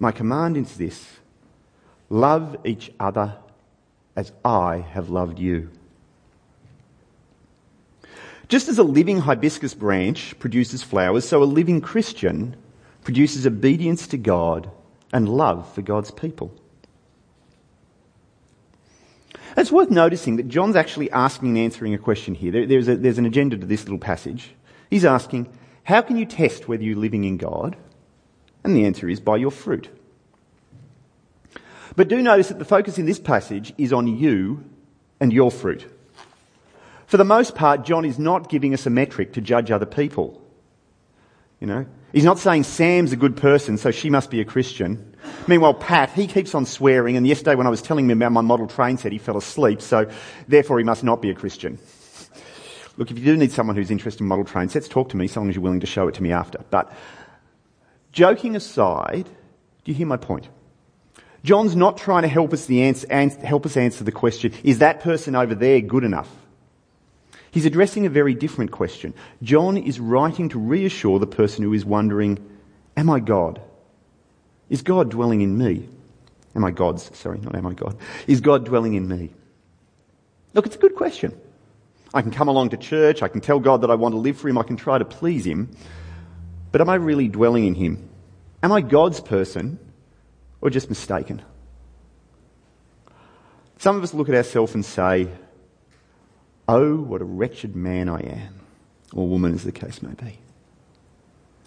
My 0.00 0.10
command 0.10 0.56
is 0.56 0.76
this 0.76 1.18
love 2.10 2.56
each 2.64 2.92
other 2.98 3.36
as 4.16 4.32
I 4.44 4.78
have 4.78 5.08
loved 5.08 5.38
you. 5.38 5.70
Just 8.48 8.68
as 8.68 8.78
a 8.78 8.82
living 8.82 9.20
hibiscus 9.20 9.74
branch 9.74 10.38
produces 10.38 10.82
flowers, 10.82 11.26
so 11.26 11.42
a 11.42 11.44
living 11.44 11.80
Christian 11.80 12.56
produces 13.02 13.46
obedience 13.46 14.06
to 14.08 14.18
God 14.18 14.70
and 15.12 15.28
love 15.28 15.72
for 15.74 15.82
God's 15.82 16.10
people. 16.10 16.52
It's 19.56 19.70
worth 19.70 19.90
noticing 19.90 20.36
that 20.36 20.48
John's 20.48 20.76
actually 20.76 21.10
asking 21.10 21.50
and 21.50 21.58
answering 21.58 21.94
a 21.94 21.98
question 21.98 22.34
here. 22.34 22.50
There, 22.50 22.66
there's, 22.66 22.88
a, 22.88 22.96
there's 22.96 23.18
an 23.18 23.26
agenda 23.26 23.56
to 23.56 23.66
this 23.66 23.84
little 23.84 23.98
passage. 23.98 24.52
He's 24.90 25.04
asking, 25.04 25.48
How 25.84 26.02
can 26.02 26.16
you 26.16 26.26
test 26.26 26.66
whether 26.66 26.82
you're 26.82 26.96
living 26.96 27.24
in 27.24 27.36
God? 27.36 27.76
And 28.64 28.74
the 28.74 28.84
answer 28.84 29.08
is 29.08 29.20
by 29.20 29.36
your 29.36 29.50
fruit. 29.50 29.88
But 31.96 32.08
do 32.08 32.20
notice 32.20 32.48
that 32.48 32.58
the 32.58 32.64
focus 32.64 32.98
in 32.98 33.06
this 33.06 33.20
passage 33.20 33.72
is 33.78 33.92
on 33.92 34.08
you 34.08 34.64
and 35.20 35.32
your 35.32 35.50
fruit. 35.50 35.86
For 37.06 37.16
the 37.16 37.24
most 37.24 37.54
part, 37.54 37.84
John 37.84 38.04
is 38.04 38.18
not 38.18 38.48
giving 38.48 38.74
us 38.74 38.86
a 38.86 38.90
metric 38.90 39.34
to 39.34 39.40
judge 39.40 39.70
other 39.70 39.86
people. 39.86 40.40
You 41.60 41.66
know, 41.66 41.86
he's 42.12 42.24
not 42.24 42.38
saying 42.38 42.64
Sam's 42.64 43.12
a 43.12 43.16
good 43.16 43.36
person, 43.36 43.78
so 43.78 43.90
she 43.90 44.10
must 44.10 44.30
be 44.30 44.40
a 44.40 44.44
Christian. 44.44 45.14
Meanwhile, 45.46 45.74
Pat, 45.74 46.10
he 46.10 46.26
keeps 46.26 46.54
on 46.54 46.66
swearing, 46.66 47.16
and 47.16 47.26
yesterday 47.26 47.54
when 47.54 47.66
I 47.66 47.70
was 47.70 47.80
telling 47.80 48.10
him 48.10 48.20
about 48.20 48.32
my 48.32 48.40
model 48.40 48.66
train 48.66 48.98
set, 48.98 49.12
he 49.12 49.18
fell 49.18 49.36
asleep, 49.36 49.80
so 49.80 50.10
therefore 50.48 50.78
he 50.78 50.84
must 50.84 51.04
not 51.04 51.22
be 51.22 51.30
a 51.30 51.34
Christian. 51.34 51.78
Look, 52.96 53.10
if 53.10 53.18
you 53.18 53.24
do 53.24 53.36
need 53.36 53.52
someone 53.52 53.76
who's 53.76 53.90
interested 53.90 54.22
in 54.22 54.28
model 54.28 54.44
train 54.44 54.68
sets, 54.68 54.88
talk 54.88 55.08
to 55.10 55.16
me, 55.16 55.26
so 55.26 55.40
long 55.40 55.48
as 55.48 55.56
you're 55.56 55.62
willing 55.62 55.80
to 55.80 55.86
show 55.86 56.06
it 56.06 56.14
to 56.14 56.22
me 56.22 56.32
after. 56.32 56.58
But 56.70 56.92
joking 58.12 58.56
aside, 58.56 59.24
do 59.84 59.92
you 59.92 59.94
hear 59.94 60.06
my 60.06 60.16
point? 60.16 60.48
John's 61.42 61.76
not 61.76 61.98
trying 61.98 62.22
to 62.22 62.28
help 62.28 62.52
us, 62.52 62.66
the 62.66 62.82
answer, 62.82 63.06
help 63.44 63.66
us 63.66 63.76
answer 63.76 64.04
the 64.04 64.12
question, 64.12 64.52
is 64.62 64.78
that 64.78 65.00
person 65.00 65.34
over 65.34 65.54
there 65.54 65.80
good 65.80 66.04
enough? 66.04 66.30
He's 67.54 67.66
addressing 67.66 68.04
a 68.04 68.10
very 68.10 68.34
different 68.34 68.72
question. 68.72 69.14
John 69.40 69.76
is 69.76 70.00
writing 70.00 70.48
to 70.48 70.58
reassure 70.58 71.20
the 71.20 71.26
person 71.28 71.62
who 71.62 71.72
is 71.72 71.84
wondering, 71.84 72.44
Am 72.96 73.08
I 73.08 73.20
God? 73.20 73.62
Is 74.68 74.82
God 74.82 75.08
dwelling 75.08 75.40
in 75.40 75.56
me? 75.56 75.88
Am 76.56 76.64
I 76.64 76.72
God's? 76.72 77.16
Sorry, 77.16 77.38
not 77.38 77.54
am 77.54 77.64
I 77.64 77.72
God? 77.72 77.96
Is 78.26 78.40
God 78.40 78.64
dwelling 78.64 78.94
in 78.94 79.06
me? 79.06 79.30
Look, 80.52 80.66
it's 80.66 80.74
a 80.74 80.80
good 80.80 80.96
question. 80.96 81.32
I 82.12 82.22
can 82.22 82.32
come 82.32 82.48
along 82.48 82.70
to 82.70 82.76
church, 82.76 83.22
I 83.22 83.28
can 83.28 83.40
tell 83.40 83.60
God 83.60 83.82
that 83.82 83.90
I 83.90 83.94
want 83.94 84.14
to 84.14 84.18
live 84.18 84.36
for 84.36 84.48
Him, 84.48 84.58
I 84.58 84.64
can 84.64 84.76
try 84.76 84.98
to 84.98 85.04
please 85.04 85.46
Him, 85.46 85.76
but 86.72 86.80
am 86.80 86.90
I 86.90 86.96
really 86.96 87.28
dwelling 87.28 87.66
in 87.66 87.76
Him? 87.76 88.08
Am 88.64 88.72
I 88.72 88.80
God's 88.80 89.20
person 89.20 89.78
or 90.60 90.70
just 90.70 90.88
mistaken? 90.88 91.40
Some 93.78 93.94
of 93.94 94.02
us 94.02 94.12
look 94.12 94.28
at 94.28 94.34
ourselves 94.34 94.74
and 94.74 94.84
say, 94.84 95.28
Oh, 96.68 96.96
what 96.96 97.20
a 97.20 97.26
wretched 97.26 97.76
man 97.76 98.08
I 98.08 98.20
am. 98.20 98.60
Or 99.12 99.28
woman, 99.28 99.54
as 99.54 99.64
the 99.64 99.72
case 99.72 100.02
may 100.02 100.14
be. 100.14 100.38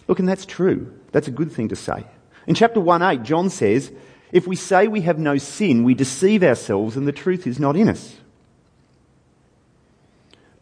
Look, 0.08 0.20
and 0.20 0.28
that's 0.28 0.46
true. 0.46 0.94
That's 1.12 1.28
a 1.28 1.32
good 1.32 1.52
thing 1.52 1.70
to 1.70 1.76
say. 1.76 2.06
In 2.48 2.56
chapter 2.56 2.80
1 2.80 3.02
8, 3.02 3.24
John 3.24 3.50
says, 3.50 3.92
If 4.32 4.48
we 4.48 4.56
say 4.56 4.88
we 4.88 5.02
have 5.02 5.20
no 5.20 5.38
sin, 5.38 5.84
we 5.84 5.94
deceive 5.94 6.44
ourselves 6.44 6.96
and 6.96 7.08
the 7.08 7.12
truth 7.12 7.46
is 7.46 7.60
not 7.60 7.76
in 7.76 7.90
us. 7.90 8.16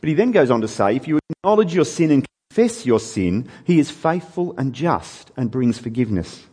But 0.02 0.10
he 0.10 0.16
then 0.16 0.32
goes 0.32 0.52
on 0.52 0.62
to 0.62 0.68
say, 0.68 0.96
If 0.96 1.08
you 1.08 1.20
acknowledge 1.30 1.74
your 1.74 1.86
sin 1.86 2.12
and 2.12 2.26
confess 2.50 2.86
your 2.86 3.00
sin, 3.00 3.50
he 3.64 3.80
is 3.80 3.90
faithful 3.92 4.54
and 4.58 4.74
just 4.74 5.32
and 5.38 5.52
brings 5.52 5.78
forgiveness. 5.78 6.46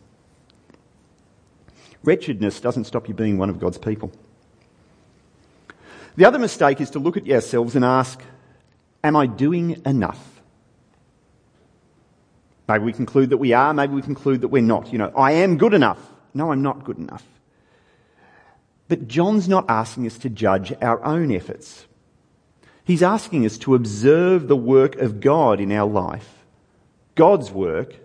Wretchedness 2.03 2.59
doesn't 2.59 2.85
stop 2.85 3.07
you 3.07 3.13
being 3.13 3.37
one 3.37 3.49
of 3.49 3.59
God's 3.59 3.77
people. 3.77 4.11
The 6.15 6.25
other 6.25 6.39
mistake 6.39 6.79
is 6.79 6.91
to 6.91 6.99
look 6.99 7.17
at 7.17 7.25
yourselves 7.25 7.75
and 7.75 7.83
ask, 7.83 8.21
Am 9.03 9.15
I 9.15 9.25
doing 9.25 9.81
enough? 9.85 10.41
Maybe 12.67 12.85
we 12.85 12.93
conclude 12.93 13.31
that 13.31 13.37
we 13.37 13.51
are, 13.51 13.73
maybe 13.73 13.93
we 13.93 14.01
conclude 14.01 14.41
that 14.41 14.47
we're 14.47 14.61
not. 14.61 14.91
You 14.93 14.99
know, 14.99 15.11
I 15.15 15.33
am 15.33 15.57
good 15.57 15.73
enough. 15.73 15.99
No, 16.33 16.51
I'm 16.51 16.61
not 16.61 16.85
good 16.85 16.97
enough. 16.97 17.25
But 18.87 19.07
John's 19.07 19.49
not 19.49 19.65
asking 19.69 20.05
us 20.07 20.17
to 20.19 20.29
judge 20.29 20.73
our 20.81 21.03
own 21.03 21.31
efforts. 21.31 21.85
He's 22.85 23.03
asking 23.03 23.45
us 23.45 23.57
to 23.59 23.75
observe 23.75 24.47
the 24.47 24.55
work 24.55 24.95
of 24.97 25.19
God 25.19 25.59
in 25.59 25.71
our 25.71 25.89
life, 25.89 26.45
God's 27.15 27.51
work 27.51 27.95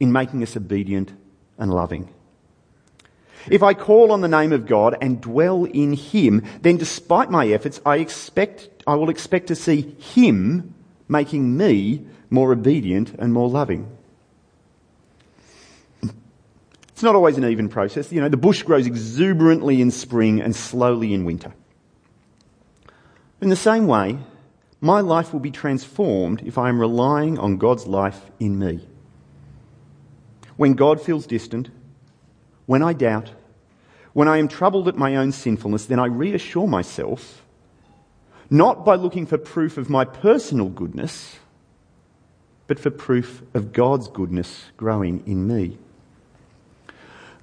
in 0.00 0.12
making 0.12 0.42
us 0.42 0.56
obedient 0.56 1.12
and 1.58 1.72
loving. 1.72 2.08
If 3.50 3.62
I 3.62 3.74
call 3.74 4.12
on 4.12 4.20
the 4.20 4.28
name 4.28 4.52
of 4.52 4.66
God 4.66 4.96
and 5.00 5.20
dwell 5.20 5.64
in 5.64 5.92
Him, 5.92 6.44
then 6.62 6.76
despite 6.76 7.30
my 7.30 7.48
efforts, 7.48 7.80
I 7.84 7.96
expect, 7.96 8.68
I 8.86 8.94
will 8.94 9.10
expect 9.10 9.48
to 9.48 9.56
see 9.56 9.96
Him 9.98 10.74
making 11.08 11.56
me 11.56 12.06
more 12.30 12.52
obedient 12.52 13.14
and 13.18 13.32
more 13.32 13.48
loving. 13.48 13.90
It's 16.88 17.02
not 17.04 17.14
always 17.14 17.38
an 17.38 17.44
even 17.44 17.68
process. 17.68 18.10
You 18.10 18.20
know, 18.20 18.28
the 18.28 18.36
bush 18.36 18.64
grows 18.64 18.86
exuberantly 18.86 19.80
in 19.80 19.92
spring 19.92 20.40
and 20.40 20.54
slowly 20.54 21.14
in 21.14 21.24
winter. 21.24 21.54
In 23.40 23.50
the 23.50 23.56
same 23.56 23.86
way, 23.86 24.18
my 24.80 25.00
life 25.00 25.32
will 25.32 25.40
be 25.40 25.52
transformed 25.52 26.42
if 26.44 26.58
I 26.58 26.68
am 26.68 26.80
relying 26.80 27.38
on 27.38 27.56
God's 27.56 27.86
life 27.86 28.30
in 28.40 28.58
me. 28.58 28.86
When 30.56 30.74
God 30.74 31.00
feels 31.00 31.26
distant, 31.26 31.70
when 32.66 32.82
I 32.82 32.92
doubt, 32.94 33.30
when 34.18 34.26
I 34.26 34.38
am 34.38 34.48
troubled 34.48 34.88
at 34.88 34.96
my 34.96 35.14
own 35.14 35.30
sinfulness, 35.30 35.86
then 35.86 36.00
I 36.00 36.06
reassure 36.06 36.66
myself, 36.66 37.44
not 38.50 38.84
by 38.84 38.96
looking 38.96 39.26
for 39.26 39.38
proof 39.38 39.78
of 39.78 39.88
my 39.88 40.04
personal 40.04 40.68
goodness, 40.68 41.38
but 42.66 42.80
for 42.80 42.90
proof 42.90 43.42
of 43.54 43.72
God's 43.72 44.08
goodness 44.08 44.64
growing 44.76 45.22
in 45.24 45.46
me. 45.46 45.78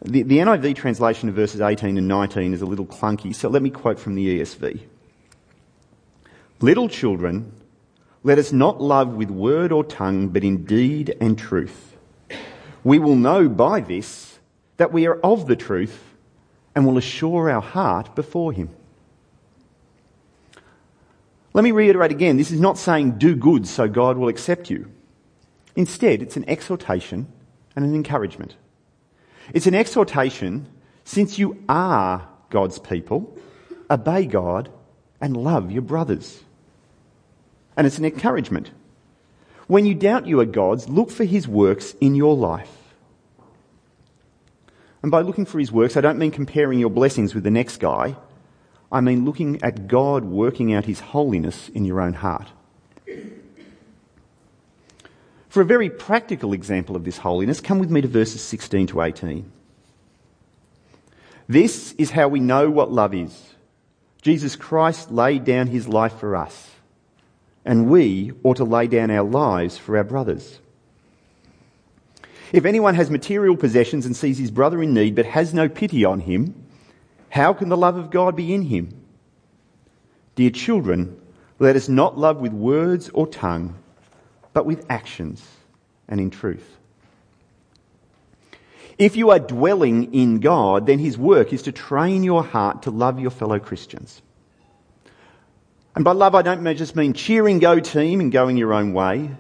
The, 0.04 0.24
the 0.24 0.40
NIV 0.40 0.76
translation 0.76 1.30
of 1.30 1.36
verses 1.36 1.62
18 1.62 1.98
and 1.98 2.10
19 2.10 2.54
is 2.54 2.62
a 2.62 2.66
little 2.66 2.86
clunky, 2.86 3.34
so 3.34 3.48
let 3.48 3.62
me 3.62 3.70
quote 3.70 3.98
from 3.98 4.16
the 4.16 4.42
ESV. 4.42 4.82
Little 6.60 6.90
children, 6.90 7.54
let 8.22 8.38
us 8.38 8.52
not 8.52 8.82
love 8.82 9.14
with 9.14 9.30
word 9.30 9.72
or 9.72 9.86
tongue, 9.86 10.28
but 10.28 10.44
in 10.44 10.66
deed 10.66 11.16
and 11.22 11.40
truth. 11.40 11.96
We 12.84 13.00
will 13.00 13.16
know 13.16 13.48
by 13.48 13.80
this 13.80 14.40
that 14.76 14.92
we 14.92 15.08
are 15.08 15.16
of 15.22 15.48
the 15.48 15.56
truth 15.56 16.15
and 16.76 16.86
will 16.86 16.98
assure 16.98 17.50
our 17.50 17.62
heart 17.62 18.16
before 18.16 18.52
Him. 18.52 18.70
Let 21.54 21.64
me 21.64 21.72
reiterate 21.72 22.12
again 22.12 22.36
this 22.36 22.52
is 22.52 22.60
not 22.60 22.78
saying 22.78 23.18
do 23.18 23.36
good 23.36 23.66
so 23.66 23.88
God 23.88 24.18
will 24.18 24.28
accept 24.28 24.70
you. 24.70 24.92
Instead, 25.76 26.22
it's 26.22 26.38
an 26.38 26.48
exhortation 26.50 27.28
and 27.76 27.86
an 27.86 27.96
encouragement. 27.96 28.56
It's 29.54 29.68
an 29.68 29.76
exhortation 29.76 30.68
since 31.06 31.40
you 31.40 31.64
are 31.70 32.28
God's 32.50 32.80
people, 32.80 33.38
obey 33.90 34.26
God 34.26 34.70
and 35.22 35.38
love 35.38 35.72
your 35.72 35.82
brothers. 35.82 36.42
And 37.78 37.88
it's 37.88 37.98
an 37.98 38.06
encouragement. 38.06 38.72
When 39.68 39.86
you 39.86 39.94
doubt 39.94 40.28
you 40.28 40.40
are 40.40 40.46
God's, 40.46 40.90
look 40.90 41.10
for 41.10 41.24
His 41.24 41.48
works 41.48 41.96
in 42.02 42.16
your 42.16 42.36
life 42.36 42.75
And 45.06 45.12
by 45.12 45.22
looking 45.22 45.46
for 45.46 45.60
his 45.60 45.72
works, 45.72 45.96
I 45.98 46.02
don't 46.02 46.18
mean 46.18 46.32
comparing 46.32 46.80
your 46.80 46.90
blessings 46.90 47.36
with 47.36 47.44
the 47.44 47.52
next 47.52 47.78
guy. 47.78 48.16
I 48.92 49.02
mean 49.02 49.24
looking 49.24 49.62
at 49.62 49.88
God 49.88 50.26
working 50.26 50.74
out 50.74 50.86
his 50.86 51.00
holiness 51.00 51.70
in 51.70 51.86
your 51.86 52.02
own 52.02 52.14
heart. 52.14 52.48
For 55.48 55.62
a 55.62 55.64
very 55.64 55.92
practical 55.92 56.54
example 56.54 56.96
of 56.96 57.04
this 57.04 57.20
holiness, 57.20 57.62
come 57.62 57.78
with 57.78 57.92
me 57.92 58.02
to 58.02 58.08
verses 58.08 58.42
16 58.42 58.88
to 58.88 59.04
18. 59.04 59.52
This 61.48 61.92
is 62.00 62.10
how 62.10 62.28
we 62.28 62.40
know 62.40 62.72
what 62.72 62.92
love 62.92 63.14
is. 63.14 63.54
Jesus 64.24 64.56
Christ 64.56 65.12
laid 65.12 65.46
down 65.46 65.68
his 65.68 65.88
life 65.88 66.18
for 66.18 66.36
us, 66.36 66.72
and 67.64 67.92
we 67.92 68.32
ought 68.42 68.58
to 68.58 68.64
lay 68.64 68.88
down 68.88 69.12
our 69.12 69.24
lives 69.24 69.78
for 69.78 69.98
our 69.98 70.04
brothers. 70.04 70.58
If 72.52 72.66
anyone 72.66 72.96
has 72.96 73.10
material 73.10 73.58
possessions 73.58 74.06
and 74.06 74.16
sees 74.16 74.38
his 74.38 74.52
brother 74.52 74.82
in 74.82 74.94
need 74.94 75.16
but 75.16 75.26
has 75.26 75.54
no 75.54 75.68
pity 75.68 76.06
on 76.06 76.20
him, 76.20 76.54
how 77.30 77.54
can 77.54 77.70
the 77.70 77.78
love 77.78 77.98
of 77.98 78.12
God 78.12 78.36
be 78.36 78.54
in 78.54 78.64
him? 78.64 78.90
Dear 80.36 80.52
children, 80.52 81.20
let 81.60 81.76
us 81.76 81.90
not 81.90 82.18
love 82.18 82.42
with 82.42 82.54
words 82.54 83.10
or 83.14 83.28
tongue, 83.28 83.76
but 84.54 84.66
with 84.66 84.86
actions 84.90 85.46
and 86.08 86.20
in 86.20 86.30
truth. 86.30 86.78
If 88.98 89.18
you 89.18 89.32
are 89.32 89.40
dwelling 89.40 90.14
in 90.14 90.40
God, 90.40 90.86
then 90.86 91.00
his 91.00 91.18
work 91.18 91.52
is 91.52 91.64
to 91.64 91.72
train 91.72 92.24
your 92.24 92.44
heart 92.44 92.84
to 92.84 92.92
love 92.92 93.20
your 93.20 93.32
fellow 93.32 93.60
Christians. 93.60 94.22
And 95.96 96.04
by 96.04 96.12
love, 96.12 96.36
I 96.36 96.42
don't 96.42 96.64
just 96.76 96.96
mean 96.96 97.14
cheering 97.14 97.60
go 97.60 97.80
team 97.80 98.20
and 98.20 98.32
going 98.32 98.58
your 98.58 98.74
own 98.74 98.94
way, 98.94 99.32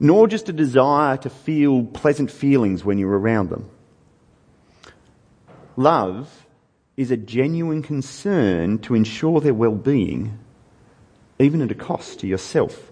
nor 0.00 0.28
just 0.28 0.48
a 0.48 0.52
desire 0.52 1.16
to 1.16 1.30
feel 1.30 1.84
pleasant 1.84 2.30
feelings 2.30 2.84
when 2.84 2.98
you're 2.98 3.18
around 3.18 3.50
them. 3.50 3.68
Love 5.76 6.46
is 6.96 7.10
a 7.10 7.16
genuine 7.16 7.82
concern 7.82 8.78
to 8.78 8.94
ensure 8.94 9.40
their 9.40 9.54
well-being, 9.54 10.38
even 11.38 11.62
at 11.62 11.70
a 11.70 11.74
cost 11.74 12.20
to 12.20 12.26
yourself. 12.26 12.90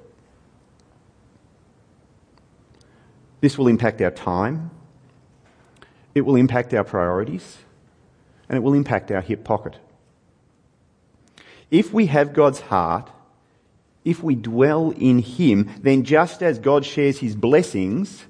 This 3.41 3.59
will 3.59 3.69
impact 3.69 4.01
our 4.01 4.11
time, 4.11 4.71
it 6.15 6.23
will 6.23 6.37
impact 6.37 6.73
our 6.75 6.85
priorities, 6.85 7.59
and 8.49 8.57
it 8.57 8.61
will 8.61 8.75
impact 8.75 9.11
our 9.11 9.21
hip 9.21 9.45
pocket. 9.45 9.77
If 11.71 11.93
we 11.93 12.07
have 12.07 12.33
God's 12.33 12.61
heart, 12.61 13.11
if 14.07 14.23
we 14.23 14.37
dwell 14.37 14.93
in 14.93 15.19
Him, 15.19 15.69
then 15.83 16.05
just 16.05 16.41
as 16.41 16.61
God 16.61 16.87
shares 16.87 17.19
His 17.19 17.35
blessings, 17.35 18.25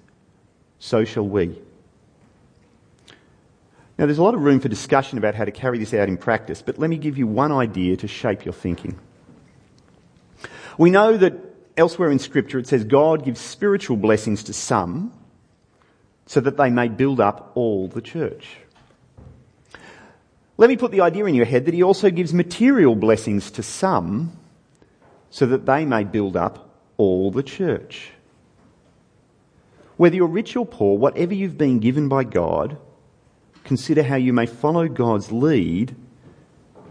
so 0.78 1.04
shall 1.04 1.28
we. 1.28 1.48
Now, 3.98 4.06
there's 4.06 4.18
a 4.18 4.22
lot 4.22 4.34
of 4.34 4.40
room 4.40 4.58
for 4.58 4.68
discussion 4.68 5.18
about 5.18 5.34
how 5.34 5.44
to 5.44 5.50
carry 5.50 5.78
this 5.78 5.92
out 5.92 6.08
in 6.08 6.16
practice, 6.16 6.62
but 6.62 6.78
let 6.78 6.88
me 6.88 6.96
give 6.96 7.18
you 7.18 7.26
one 7.26 7.52
idea 7.52 7.96
to 7.98 8.08
shape 8.08 8.46
your 8.46 8.54
thinking. 8.54 8.98
We 10.78 10.90
know 10.90 11.18
that 11.18 11.34
elsewhere 11.76 12.10
in 12.10 12.18
Scripture 12.20 12.58
it 12.58 12.66
says 12.66 12.84
God 12.84 13.24
gives 13.24 13.40
spiritual 13.40 13.98
blessings 13.98 14.44
to 14.44 14.54
some 14.54 15.12
so 16.24 16.40
that 16.40 16.56
they 16.56 16.70
may 16.70 16.88
build 16.88 17.20
up 17.20 17.52
all 17.54 17.88
the 17.88 18.00
church. 18.00 18.56
Let 20.56 20.70
me 20.70 20.78
put 20.78 20.90
the 20.90 21.02
idea 21.02 21.26
in 21.26 21.34
your 21.34 21.44
head 21.44 21.66
that 21.66 21.74
He 21.74 21.82
also 21.82 22.08
gives 22.08 22.32
material 22.32 22.94
blessings 22.94 23.50
to 23.52 23.62
some 23.62 24.32
so 25.30 25.46
that 25.46 25.66
they 25.66 25.84
may 25.84 26.04
build 26.04 26.36
up 26.36 26.70
all 26.96 27.30
the 27.30 27.42
church. 27.42 28.10
Whether 29.96 30.16
you're 30.16 30.26
rich 30.26 30.56
or 30.56 30.66
poor, 30.66 30.98
whatever 30.98 31.34
you've 31.34 31.58
been 31.58 31.78
given 31.78 32.08
by 32.08 32.24
God, 32.24 32.76
consider 33.64 34.02
how 34.02 34.16
you 34.16 34.32
may 34.32 34.46
follow 34.46 34.88
God's 34.88 35.32
lead 35.32 35.96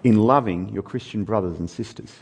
in 0.04 0.18
loving 0.18 0.70
your 0.70 0.84
Christian 0.84 1.24
brothers 1.24 1.60
and 1.60 1.70
sisters. 1.70 2.14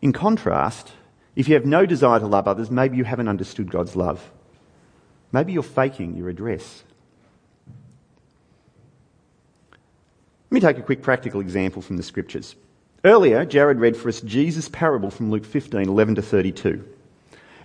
In 0.00 0.12
contrast, 0.12 0.92
if 1.34 1.48
you 1.48 1.54
have 1.54 1.66
no 1.66 1.86
desire 1.86 2.20
to 2.20 2.26
love 2.26 2.48
others, 2.48 2.70
maybe 2.70 2.96
you 2.96 3.04
haven't 3.04 3.28
understood 3.28 3.70
God's 3.70 3.96
love. 3.96 4.30
Maybe 5.32 5.52
you're 5.52 5.62
faking 5.62 6.16
your 6.16 6.28
address. 6.28 6.82
Let 10.50 10.54
me 10.54 10.60
take 10.60 10.78
a 10.78 10.82
quick 10.82 11.02
practical 11.02 11.42
example 11.42 11.82
from 11.82 11.98
the 11.98 12.02
scriptures. 12.02 12.56
Earlier, 13.04 13.44
Jared 13.44 13.80
read 13.80 13.98
for 13.98 14.08
us 14.08 14.22
Jesus' 14.22 14.70
parable 14.70 15.10
from 15.10 15.30
Luke 15.30 15.44
15, 15.44 15.86
11 15.86 16.14
to 16.14 16.22
32. 16.22 16.88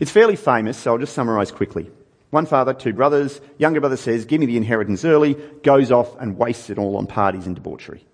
It's 0.01 0.11
fairly 0.11 0.35
famous, 0.35 0.77
so 0.77 0.91
I'll 0.91 0.97
just 0.97 1.13
summarise 1.13 1.49
quickly. 1.49 1.89
One 2.31 2.45
father, 2.45 2.73
two 2.73 2.91
brothers. 2.91 3.39
Younger 3.57 3.79
brother 3.79 3.95
says, 3.95 4.25
Give 4.25 4.41
me 4.41 4.47
the 4.47 4.57
inheritance 4.57 5.05
early, 5.05 5.35
goes 5.63 5.93
off 5.93 6.19
and 6.19 6.37
wastes 6.37 6.69
it 6.69 6.77
all 6.77 6.97
on 6.97 7.07
parties 7.07 7.47
and 7.47 7.55
debauchery. 7.55 8.05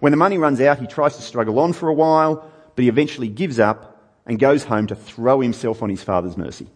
When 0.00 0.10
the 0.10 0.18
money 0.18 0.36
runs 0.36 0.60
out, 0.60 0.78
he 0.78 0.86
tries 0.86 1.16
to 1.16 1.22
struggle 1.22 1.58
on 1.58 1.72
for 1.72 1.88
a 1.88 1.94
while, 1.94 2.50
but 2.76 2.82
he 2.82 2.90
eventually 2.90 3.28
gives 3.28 3.58
up 3.58 3.98
and 4.26 4.38
goes 4.38 4.64
home 4.64 4.88
to 4.88 4.94
throw 4.94 5.40
himself 5.40 5.82
on 5.82 5.88
his 5.88 6.02
father's 6.02 6.36
mercy. 6.36 6.66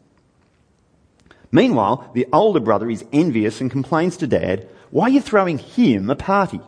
Meanwhile, 1.53 2.11
the 2.15 2.29
older 2.33 2.61
brother 2.61 2.89
is 2.89 3.05
envious 3.13 3.61
and 3.61 3.71
complains 3.71 4.17
to 4.19 4.27
dad, 4.27 4.69
Why 4.91 5.05
are 5.05 5.11
you 5.11 5.21
throwing 5.21 5.59
him 5.59 6.09
a 6.09 6.17
party? 6.17 6.61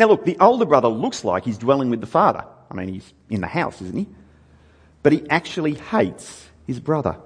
Now 0.00 0.06
look, 0.06 0.24
the 0.24 0.38
older 0.40 0.64
brother 0.64 0.88
looks 0.88 1.26
like 1.26 1.44
he's 1.44 1.58
dwelling 1.58 1.90
with 1.90 2.00
the 2.00 2.06
father. 2.06 2.46
I 2.70 2.74
mean, 2.74 2.88
he's 2.88 3.12
in 3.28 3.42
the 3.42 3.46
house, 3.46 3.82
isn't 3.82 3.98
he? 3.98 4.06
But 5.02 5.12
he 5.12 5.28
actually 5.28 5.74
hates 5.74 6.48
his 6.66 6.80
brother. 6.80 7.18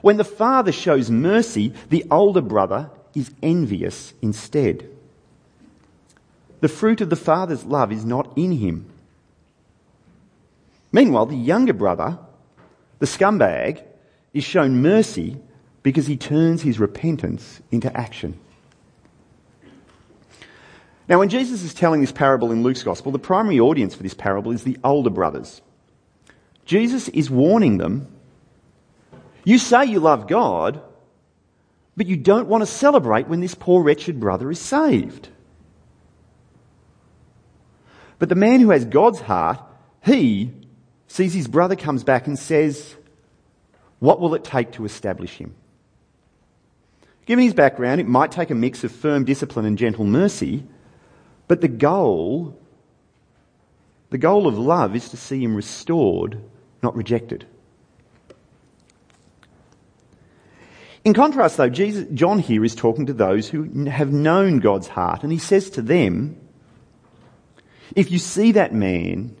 When 0.00 0.16
the 0.16 0.24
father 0.24 0.72
shows 0.72 1.10
mercy, 1.10 1.74
the 1.90 2.06
older 2.10 2.40
brother 2.40 2.90
is 3.14 3.30
envious 3.42 4.14
instead. 4.22 4.88
The 6.62 6.68
fruit 6.68 7.02
of 7.02 7.10
the 7.10 7.16
father's 7.16 7.64
love 7.64 7.92
is 7.92 8.06
not 8.06 8.32
in 8.34 8.52
him. 8.52 8.90
Meanwhile, 10.92 11.26
the 11.26 11.36
younger 11.36 11.74
brother, 11.74 12.18
the 13.00 13.06
scumbag, 13.06 13.82
is 14.32 14.44
shown 14.44 14.80
mercy 14.80 15.36
because 15.82 16.06
he 16.06 16.16
turns 16.16 16.62
his 16.62 16.80
repentance 16.80 17.60
into 17.70 17.94
action. 17.94 18.38
Now, 21.08 21.18
when 21.18 21.28
Jesus 21.28 21.62
is 21.62 21.74
telling 21.74 22.00
this 22.00 22.12
parable 22.12 22.52
in 22.52 22.62
Luke's 22.62 22.82
Gospel, 22.82 23.12
the 23.12 23.18
primary 23.18 23.58
audience 23.58 23.94
for 23.94 24.02
this 24.02 24.14
parable 24.14 24.52
is 24.52 24.62
the 24.62 24.78
older 24.84 25.10
brothers. 25.10 25.60
Jesus 26.64 27.08
is 27.08 27.28
warning 27.28 27.78
them 27.78 28.08
you 29.44 29.58
say 29.58 29.86
you 29.86 30.00
love 30.00 30.28
God, 30.28 30.80
but 31.96 32.06
you 32.06 32.16
don't 32.16 32.48
want 32.48 32.62
to 32.62 32.66
celebrate 32.66 33.28
when 33.28 33.40
this 33.40 33.54
poor 33.54 33.82
wretched 33.82 34.20
brother 34.20 34.50
is 34.50 34.60
saved. 34.60 35.28
But 38.18 38.28
the 38.28 38.34
man 38.36 38.60
who 38.60 38.70
has 38.70 38.84
God's 38.84 39.20
heart, 39.20 39.60
he 40.04 40.52
sees 41.08 41.34
his 41.34 41.48
brother 41.48 41.74
comes 41.74 42.04
back 42.04 42.26
and 42.26 42.38
says, 42.38 42.94
What 43.98 44.20
will 44.20 44.34
it 44.34 44.44
take 44.44 44.72
to 44.72 44.84
establish 44.84 45.36
him? 45.38 45.54
Given 47.26 47.44
his 47.44 47.54
background, 47.54 48.00
it 48.00 48.06
might 48.06 48.32
take 48.32 48.50
a 48.50 48.54
mix 48.54 48.84
of 48.84 48.92
firm 48.92 49.24
discipline 49.24 49.64
and 49.64 49.78
gentle 49.78 50.04
mercy, 50.04 50.64
but 51.48 51.60
the 51.60 51.68
goal, 51.68 52.58
the 54.10 54.18
goal 54.18 54.46
of 54.46 54.58
love 54.58 54.96
is 54.96 55.08
to 55.10 55.16
see 55.16 55.42
him 55.42 55.54
restored, 55.54 56.40
not 56.82 56.96
rejected. 56.96 57.46
In 61.04 61.14
contrast, 61.14 61.56
though, 61.56 61.68
Jesus, 61.68 62.06
John 62.14 62.38
here 62.38 62.64
is 62.64 62.74
talking 62.74 63.06
to 63.06 63.12
those 63.12 63.48
who 63.48 63.86
have 63.86 64.12
known 64.12 64.60
God's 64.60 64.86
heart, 64.88 65.24
and 65.24 65.32
he 65.32 65.38
says 65.38 65.70
to 65.70 65.82
them, 65.82 66.38
if 67.96 68.10
you 68.10 68.18
see 68.18 68.52
that 68.52 68.72
man, 68.72 69.36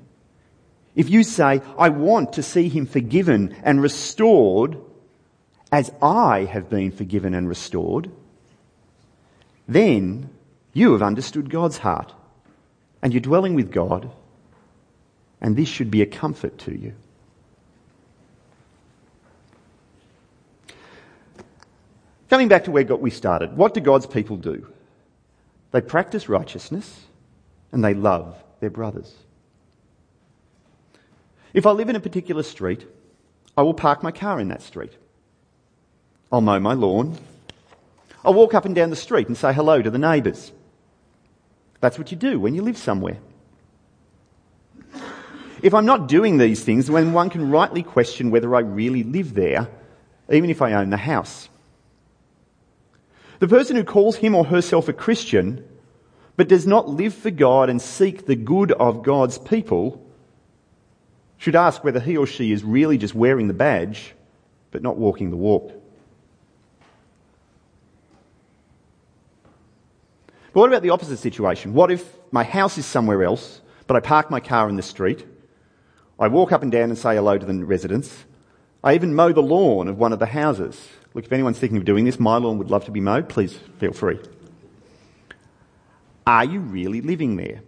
if 0.94 1.08
you 1.08 1.22
say, 1.22 1.62
I 1.78 1.88
want 1.88 2.34
to 2.34 2.42
see 2.42 2.68
him 2.68 2.86
forgiven 2.86 3.56
and 3.62 3.80
restored 3.80 4.76
as 5.70 5.90
I 6.02 6.44
have 6.44 6.68
been 6.68 6.90
forgiven 6.90 7.32
and 7.32 7.48
restored, 7.48 8.10
then 9.66 10.28
you 10.72 10.92
have 10.92 11.02
understood 11.02 11.50
God's 11.50 11.78
heart 11.78 12.12
and 13.02 13.12
you're 13.12 13.20
dwelling 13.20 13.54
with 13.54 13.72
God, 13.72 14.10
and 15.40 15.56
this 15.56 15.68
should 15.68 15.90
be 15.90 16.02
a 16.02 16.06
comfort 16.06 16.58
to 16.58 16.78
you. 16.78 16.94
Coming 22.30 22.48
back 22.48 22.64
to 22.64 22.70
where 22.70 22.84
we 22.84 23.10
started, 23.10 23.56
what 23.56 23.74
do 23.74 23.80
God's 23.80 24.06
people 24.06 24.36
do? 24.36 24.66
They 25.72 25.80
practice 25.80 26.28
righteousness 26.28 27.00
and 27.72 27.84
they 27.84 27.92
love 27.92 28.42
their 28.60 28.70
brothers. 28.70 29.14
If 31.52 31.66
I 31.66 31.72
live 31.72 31.90
in 31.90 31.96
a 31.96 32.00
particular 32.00 32.42
street, 32.42 32.86
I 33.56 33.62
will 33.62 33.74
park 33.74 34.02
my 34.02 34.12
car 34.12 34.40
in 34.40 34.48
that 34.48 34.62
street. 34.62 34.92
I'll 36.30 36.40
mow 36.40 36.58
my 36.58 36.72
lawn. 36.72 37.18
I'll 38.24 38.32
walk 38.32 38.54
up 38.54 38.64
and 38.64 38.74
down 38.74 38.90
the 38.90 38.96
street 38.96 39.28
and 39.28 39.36
say 39.36 39.52
hello 39.52 39.82
to 39.82 39.90
the 39.90 39.98
neighbours. 39.98 40.52
That's 41.82 41.98
what 41.98 42.12
you 42.12 42.16
do 42.16 42.38
when 42.38 42.54
you 42.54 42.62
live 42.62 42.78
somewhere. 42.78 43.18
If 45.62 45.74
I'm 45.74 45.84
not 45.84 46.06
doing 46.06 46.38
these 46.38 46.62
things, 46.62 46.86
then 46.86 47.12
one 47.12 47.28
can 47.28 47.50
rightly 47.50 47.82
question 47.82 48.30
whether 48.30 48.54
I 48.54 48.60
really 48.60 49.02
live 49.02 49.34
there, 49.34 49.68
even 50.30 50.48
if 50.48 50.62
I 50.62 50.74
own 50.74 50.90
the 50.90 50.96
house. 50.96 51.48
The 53.40 53.48
person 53.48 53.74
who 53.74 53.82
calls 53.82 54.14
him 54.14 54.36
or 54.36 54.44
herself 54.44 54.88
a 54.88 54.92
Christian, 54.92 55.68
but 56.36 56.48
does 56.48 56.68
not 56.68 56.88
live 56.88 57.14
for 57.14 57.32
God 57.32 57.68
and 57.68 57.82
seek 57.82 58.26
the 58.26 58.36
good 58.36 58.70
of 58.70 59.02
God's 59.02 59.38
people, 59.38 60.06
should 61.36 61.56
ask 61.56 61.82
whether 61.82 61.98
he 61.98 62.16
or 62.16 62.28
she 62.28 62.52
is 62.52 62.62
really 62.62 62.96
just 62.96 63.16
wearing 63.16 63.48
the 63.48 63.54
badge, 63.54 64.14
but 64.70 64.82
not 64.82 64.98
walking 64.98 65.30
the 65.30 65.36
walk. 65.36 65.81
But 70.52 70.60
what 70.60 70.68
about 70.68 70.82
the 70.82 70.90
opposite 70.90 71.18
situation? 71.18 71.72
What 71.72 71.90
if 71.90 72.16
my 72.30 72.44
house 72.44 72.76
is 72.76 72.84
somewhere 72.84 73.24
else, 73.24 73.60
but 73.86 73.96
I 73.96 74.00
park 74.00 74.30
my 74.30 74.40
car 74.40 74.68
in 74.68 74.76
the 74.76 74.82
street? 74.82 75.26
I 76.18 76.28
walk 76.28 76.52
up 76.52 76.62
and 76.62 76.70
down 76.70 76.90
and 76.90 76.98
say 76.98 77.16
hello 77.16 77.38
to 77.38 77.46
the 77.46 77.64
residents. 77.64 78.24
I 78.84 78.94
even 78.94 79.14
mow 79.14 79.32
the 79.32 79.42
lawn 79.42 79.88
of 79.88 79.98
one 79.98 80.12
of 80.12 80.18
the 80.18 80.26
houses. 80.26 80.88
Look, 81.14 81.24
if 81.24 81.32
anyone's 81.32 81.58
thinking 81.58 81.78
of 81.78 81.84
doing 81.84 82.04
this, 82.04 82.20
my 82.20 82.36
lawn 82.36 82.58
would 82.58 82.70
love 82.70 82.84
to 82.84 82.90
be 82.90 83.00
mowed. 83.00 83.28
Please 83.28 83.58
feel 83.78 83.92
free. 83.92 84.18
Are 86.26 86.44
you 86.44 86.60
really 86.60 87.00
living 87.00 87.36
there? 87.36 87.62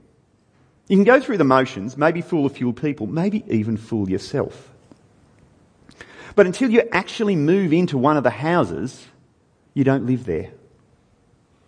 You 0.88 0.96
can 0.96 1.04
go 1.04 1.20
through 1.20 1.38
the 1.38 1.44
motions, 1.44 1.96
maybe 1.96 2.20
fool 2.20 2.44
a 2.46 2.50
few 2.50 2.72
people, 2.72 3.06
maybe 3.06 3.44
even 3.48 3.76
fool 3.76 4.10
yourself. 4.10 4.70
But 6.34 6.46
until 6.46 6.70
you 6.70 6.82
actually 6.92 7.36
move 7.36 7.72
into 7.72 7.96
one 7.96 8.16
of 8.16 8.24
the 8.24 8.30
houses, 8.30 9.06
you 9.72 9.84
don't 9.84 10.06
live 10.06 10.24
there. 10.24 10.50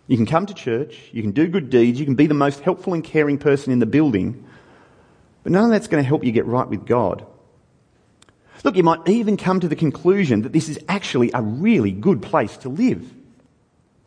You 0.07 0.15
can 0.15 0.25
come 0.25 0.45
to 0.45 0.53
church, 0.53 0.97
you 1.11 1.21
can 1.21 1.31
do 1.31 1.47
good 1.47 1.69
deeds, 1.69 1.99
you 1.99 2.05
can 2.05 2.15
be 2.15 2.27
the 2.27 2.33
most 2.33 2.61
helpful 2.61 2.93
and 2.93 3.03
caring 3.03 3.37
person 3.37 3.73
in 3.73 3.79
the 3.79 3.85
building, 3.85 4.45
but 5.43 5.51
none 5.51 5.65
of 5.65 5.69
that's 5.71 5.87
going 5.87 6.01
to 6.01 6.07
help 6.07 6.23
you 6.23 6.31
get 6.31 6.45
right 6.45 6.67
with 6.67 6.85
God. 6.85 7.25
Look, 8.63 8.75
you 8.75 8.83
might 8.83 9.07
even 9.07 9.37
come 9.37 9.59
to 9.59 9.67
the 9.67 9.75
conclusion 9.75 10.41
that 10.43 10.53
this 10.53 10.69
is 10.69 10.79
actually 10.87 11.31
a 11.33 11.41
really 11.41 11.91
good 11.91 12.21
place 12.21 12.57
to 12.57 12.69
live. 12.69 13.13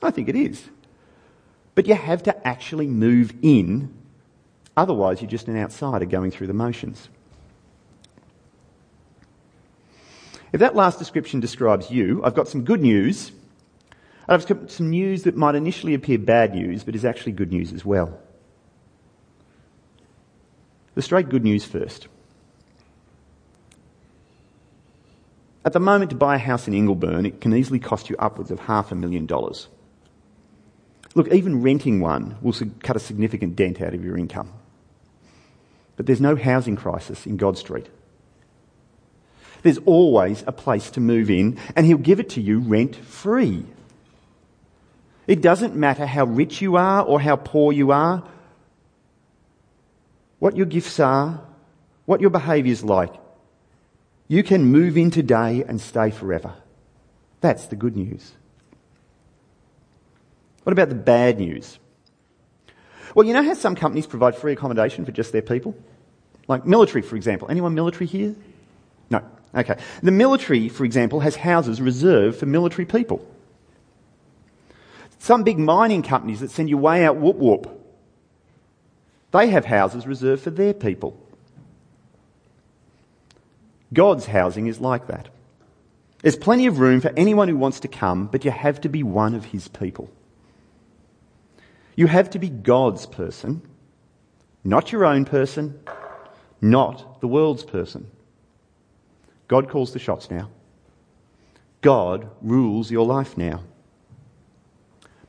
I 0.02 0.10
think 0.10 0.28
it 0.28 0.36
is. 0.36 0.62
But 1.74 1.86
you 1.86 1.94
have 1.94 2.22
to 2.24 2.48
actually 2.48 2.86
move 2.86 3.32
in, 3.42 3.94
otherwise, 4.76 5.20
you're 5.20 5.30
just 5.30 5.48
an 5.48 5.58
outsider 5.58 6.06
going 6.06 6.30
through 6.30 6.46
the 6.46 6.54
motions. 6.54 7.08
If 10.52 10.60
that 10.60 10.74
last 10.74 10.98
description 10.98 11.40
describes 11.40 11.90
you, 11.90 12.22
I've 12.24 12.34
got 12.34 12.48
some 12.48 12.64
good 12.64 12.80
news 12.80 13.30
and 14.30 14.40
I've 14.40 14.46
got 14.46 14.70
some 14.70 14.90
news 14.90 15.24
that 15.24 15.36
might 15.36 15.56
initially 15.56 15.92
appear 15.92 16.16
bad 16.16 16.54
news, 16.54 16.84
but 16.84 16.94
is 16.94 17.04
actually 17.04 17.32
good 17.32 17.50
news 17.50 17.72
as 17.72 17.84
well. 17.84 18.16
The 20.94 21.02
straight 21.02 21.28
good 21.28 21.42
news 21.42 21.64
first. 21.64 22.06
At 25.64 25.72
the 25.72 25.80
moment, 25.80 26.10
to 26.10 26.16
buy 26.16 26.36
a 26.36 26.38
house 26.38 26.68
in 26.68 26.74
Ingleburn, 26.74 27.26
it 27.26 27.40
can 27.40 27.52
easily 27.52 27.80
cost 27.80 28.08
you 28.08 28.14
upwards 28.20 28.52
of 28.52 28.60
half 28.60 28.92
a 28.92 28.94
million 28.94 29.26
dollars. 29.26 29.66
Look, 31.16 31.32
even 31.32 31.60
renting 31.60 31.98
one 31.98 32.36
will 32.40 32.54
cut 32.84 32.94
a 32.94 33.00
significant 33.00 33.56
dent 33.56 33.80
out 33.80 33.94
of 33.94 34.04
your 34.04 34.16
income. 34.16 34.52
But 35.96 36.06
there's 36.06 36.20
no 36.20 36.36
housing 36.36 36.76
crisis 36.76 37.26
in 37.26 37.36
God 37.36 37.58
Street. 37.58 37.88
There's 39.62 39.78
always 39.78 40.44
a 40.46 40.52
place 40.52 40.88
to 40.92 41.00
move 41.00 41.30
in, 41.30 41.58
and 41.74 41.84
He'll 41.84 41.98
give 41.98 42.20
it 42.20 42.30
to 42.30 42.40
you 42.40 42.60
rent 42.60 42.94
free. 42.94 43.66
It 45.30 45.42
doesn't 45.42 45.76
matter 45.76 46.06
how 46.06 46.24
rich 46.24 46.60
you 46.60 46.74
are 46.74 47.04
or 47.04 47.20
how 47.20 47.36
poor 47.36 47.72
you 47.72 47.92
are, 47.92 48.24
what 50.40 50.56
your 50.56 50.66
gifts 50.66 50.98
are, 50.98 51.40
what 52.04 52.20
your 52.20 52.30
behaviour 52.30 52.72
is 52.72 52.82
like. 52.82 53.14
You 54.26 54.42
can 54.42 54.64
move 54.64 54.96
in 54.96 55.12
today 55.12 55.62
and 55.62 55.80
stay 55.80 56.10
forever. 56.10 56.54
That's 57.40 57.66
the 57.66 57.76
good 57.76 57.96
news. 57.96 58.32
What 60.64 60.72
about 60.72 60.88
the 60.88 60.96
bad 60.96 61.38
news? 61.38 61.78
Well, 63.14 63.24
you 63.24 63.32
know 63.32 63.44
how 63.44 63.54
some 63.54 63.76
companies 63.76 64.08
provide 64.08 64.34
free 64.34 64.54
accommodation 64.54 65.04
for 65.04 65.12
just 65.12 65.30
their 65.30 65.42
people? 65.42 65.76
Like 66.48 66.66
military, 66.66 67.02
for 67.02 67.14
example. 67.14 67.46
Anyone 67.48 67.74
military 67.76 68.06
here? 68.06 68.34
No. 69.10 69.22
Okay. 69.54 69.78
The 70.02 70.10
military, 70.10 70.68
for 70.68 70.84
example, 70.84 71.20
has 71.20 71.36
houses 71.36 71.80
reserved 71.80 72.36
for 72.36 72.46
military 72.46 72.84
people. 72.84 73.24
Some 75.20 75.44
big 75.44 75.58
mining 75.58 76.02
companies 76.02 76.40
that 76.40 76.50
send 76.50 76.70
you 76.70 76.78
way 76.78 77.04
out 77.04 77.16
whoop 77.16 77.36
whoop, 77.36 77.78
they 79.32 79.48
have 79.48 79.66
houses 79.66 80.06
reserved 80.06 80.42
for 80.42 80.50
their 80.50 80.72
people. 80.72 81.16
God's 83.92 84.26
housing 84.26 84.66
is 84.66 84.80
like 84.80 85.08
that. 85.08 85.28
There's 86.22 86.36
plenty 86.36 86.66
of 86.66 86.78
room 86.78 87.02
for 87.02 87.12
anyone 87.16 87.48
who 87.48 87.56
wants 87.56 87.80
to 87.80 87.88
come, 87.88 88.26
but 88.28 88.46
you 88.46 88.50
have 88.50 88.80
to 88.80 88.88
be 88.88 89.02
one 89.02 89.34
of 89.34 89.44
his 89.44 89.68
people. 89.68 90.10
You 91.96 92.06
have 92.06 92.30
to 92.30 92.38
be 92.38 92.48
God's 92.48 93.04
person, 93.04 93.60
not 94.64 94.90
your 94.90 95.04
own 95.04 95.26
person, 95.26 95.80
not 96.62 97.20
the 97.20 97.28
world's 97.28 97.64
person. 97.64 98.10
God 99.48 99.68
calls 99.68 99.92
the 99.92 99.98
shots 99.98 100.30
now. 100.30 100.48
God 101.82 102.30
rules 102.40 102.90
your 102.90 103.04
life 103.04 103.36
now. 103.36 103.62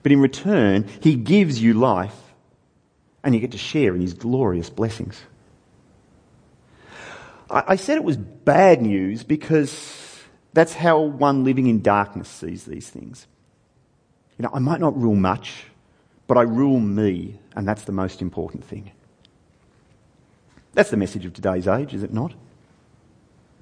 But 0.04 0.12
in 0.12 0.20
return, 0.20 0.88
He 1.02 1.16
gives 1.16 1.62
you 1.62 1.74
life 1.74 2.16
and 3.24 3.34
you 3.36 3.42
get 3.42 3.52
to 3.52 3.58
share 3.58 3.94
in 3.96 4.02
His 4.02 4.14
glorious 4.14 4.70
blessings. 4.70 5.22
I 7.50 7.76
said 7.76 7.98
it 7.98 8.04
was 8.06 8.16
bad 8.16 8.82
news 8.82 9.24
because 9.24 10.24
that's 10.54 10.74
how 10.74 11.02
one 11.02 11.44
living 11.44 11.68
in 11.68 11.82
darkness 11.82 12.30
sees 12.30 12.64
these 12.64 12.90
things. 12.90 13.28
You 14.38 14.44
know, 14.44 14.52
I 14.54 14.60
might 14.60 14.80
not 14.80 14.98
rule 14.98 15.16
much, 15.16 15.66
but 16.28 16.38
I 16.38 16.44
rule 16.44 16.80
me, 16.80 17.40
and 17.56 17.68
that's 17.68 17.84
the 17.84 17.92
most 17.92 18.22
important 18.22 18.64
thing. 18.64 18.92
That's 20.74 20.90
the 20.90 20.98
message 20.98 21.26
of 21.26 21.34
today's 21.34 21.68
age, 21.68 21.94
is 21.94 22.04
it 22.04 22.14
not? 22.14 22.34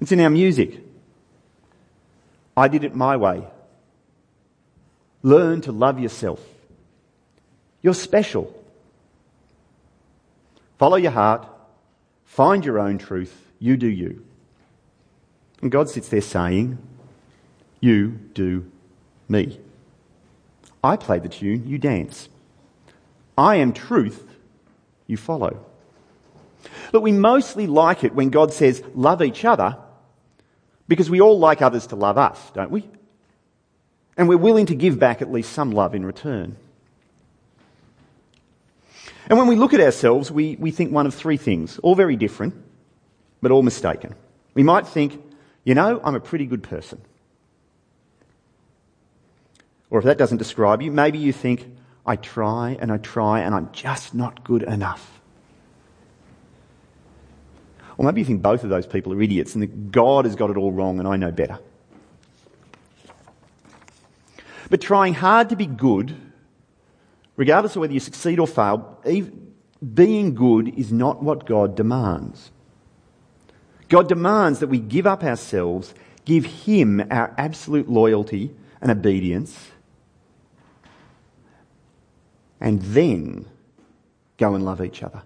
It's 0.00 0.12
in 0.12 0.20
our 0.20 0.30
music. 0.30 0.84
I 2.56 2.68
did 2.68 2.84
it 2.84 2.94
my 2.94 3.16
way. 3.16 3.44
Learn 5.22 5.60
to 5.62 5.72
love 5.72 6.00
yourself. 6.00 6.40
You're 7.82 7.94
special. 7.94 8.54
Follow 10.78 10.96
your 10.96 11.10
heart. 11.10 11.46
Find 12.24 12.64
your 12.64 12.78
own 12.78 12.98
truth. 12.98 13.34
You 13.58 13.76
do 13.76 13.86
you. 13.86 14.24
And 15.60 15.70
God 15.70 15.88
sits 15.88 16.08
there 16.08 16.20
saying, 16.20 16.78
You 17.80 18.18
do 18.34 18.70
me. 19.28 19.60
I 20.82 20.96
play 20.96 21.18
the 21.18 21.28
tune, 21.28 21.66
you 21.66 21.78
dance. 21.78 22.28
I 23.36 23.56
am 23.56 23.72
truth, 23.72 24.26
you 25.06 25.16
follow. 25.16 25.64
But 26.92 27.02
we 27.02 27.12
mostly 27.12 27.66
like 27.66 28.04
it 28.04 28.14
when 28.14 28.30
God 28.30 28.52
says, 28.52 28.82
Love 28.94 29.22
each 29.22 29.44
other, 29.44 29.76
because 30.88 31.10
we 31.10 31.20
all 31.20 31.38
like 31.38 31.62
others 31.62 31.86
to 31.88 31.96
love 31.96 32.18
us, 32.18 32.50
don't 32.54 32.70
we? 32.70 32.88
And 34.16 34.28
we're 34.28 34.36
willing 34.36 34.66
to 34.66 34.74
give 34.74 34.98
back 34.98 35.22
at 35.22 35.30
least 35.30 35.52
some 35.52 35.72
love 35.72 35.94
in 35.94 36.04
return. 36.04 36.56
And 39.28 39.38
when 39.38 39.46
we 39.46 39.54
look 39.54 39.72
at 39.72 39.80
ourselves, 39.80 40.30
we, 40.30 40.56
we 40.56 40.70
think 40.70 40.92
one 40.92 41.06
of 41.06 41.14
three 41.14 41.36
things, 41.36 41.78
all 41.78 41.94
very 41.94 42.16
different, 42.16 42.54
but 43.40 43.52
all 43.52 43.62
mistaken. 43.62 44.14
We 44.54 44.62
might 44.62 44.88
think, 44.88 45.22
you 45.64 45.74
know, 45.74 46.00
I'm 46.02 46.16
a 46.16 46.20
pretty 46.20 46.46
good 46.46 46.62
person. 46.62 47.00
Or 49.88 49.98
if 49.98 50.04
that 50.04 50.18
doesn't 50.18 50.38
describe 50.38 50.82
you, 50.82 50.90
maybe 50.90 51.18
you 51.18 51.32
think, 51.32 51.76
I 52.04 52.16
try 52.16 52.76
and 52.80 52.90
I 52.90 52.98
try 52.98 53.40
and 53.40 53.54
I'm 53.54 53.70
just 53.72 54.14
not 54.14 54.42
good 54.42 54.62
enough. 54.62 55.20
Or 57.96 58.04
maybe 58.04 58.22
you 58.22 58.24
think 58.24 58.42
both 58.42 58.64
of 58.64 58.70
those 58.70 58.86
people 58.86 59.12
are 59.12 59.20
idiots 59.20 59.54
and 59.54 59.62
that 59.62 59.92
God 59.92 60.24
has 60.24 60.34
got 60.34 60.50
it 60.50 60.56
all 60.56 60.72
wrong 60.72 60.98
and 60.98 61.06
I 61.06 61.16
know 61.16 61.30
better. 61.30 61.58
But 64.70 64.80
trying 64.80 65.14
hard 65.14 65.50
to 65.50 65.56
be 65.56 65.66
good, 65.66 66.14
regardless 67.36 67.76
of 67.76 67.80
whether 67.80 67.92
you 67.92 68.00
succeed 68.00 68.38
or 68.38 68.46
fail, 68.46 68.98
being 69.94 70.34
good 70.34 70.78
is 70.78 70.92
not 70.92 71.22
what 71.22 71.44
God 71.44 71.74
demands. 71.74 72.52
God 73.88 74.08
demands 74.08 74.60
that 74.60 74.68
we 74.68 74.78
give 74.78 75.06
up 75.06 75.24
ourselves, 75.24 75.92
give 76.24 76.44
Him 76.44 77.04
our 77.10 77.34
absolute 77.36 77.90
loyalty 77.90 78.54
and 78.80 78.90
obedience, 78.90 79.70
and 82.60 82.80
then 82.80 83.46
go 84.38 84.54
and 84.54 84.64
love 84.64 84.80
each 84.82 85.02
other. 85.02 85.22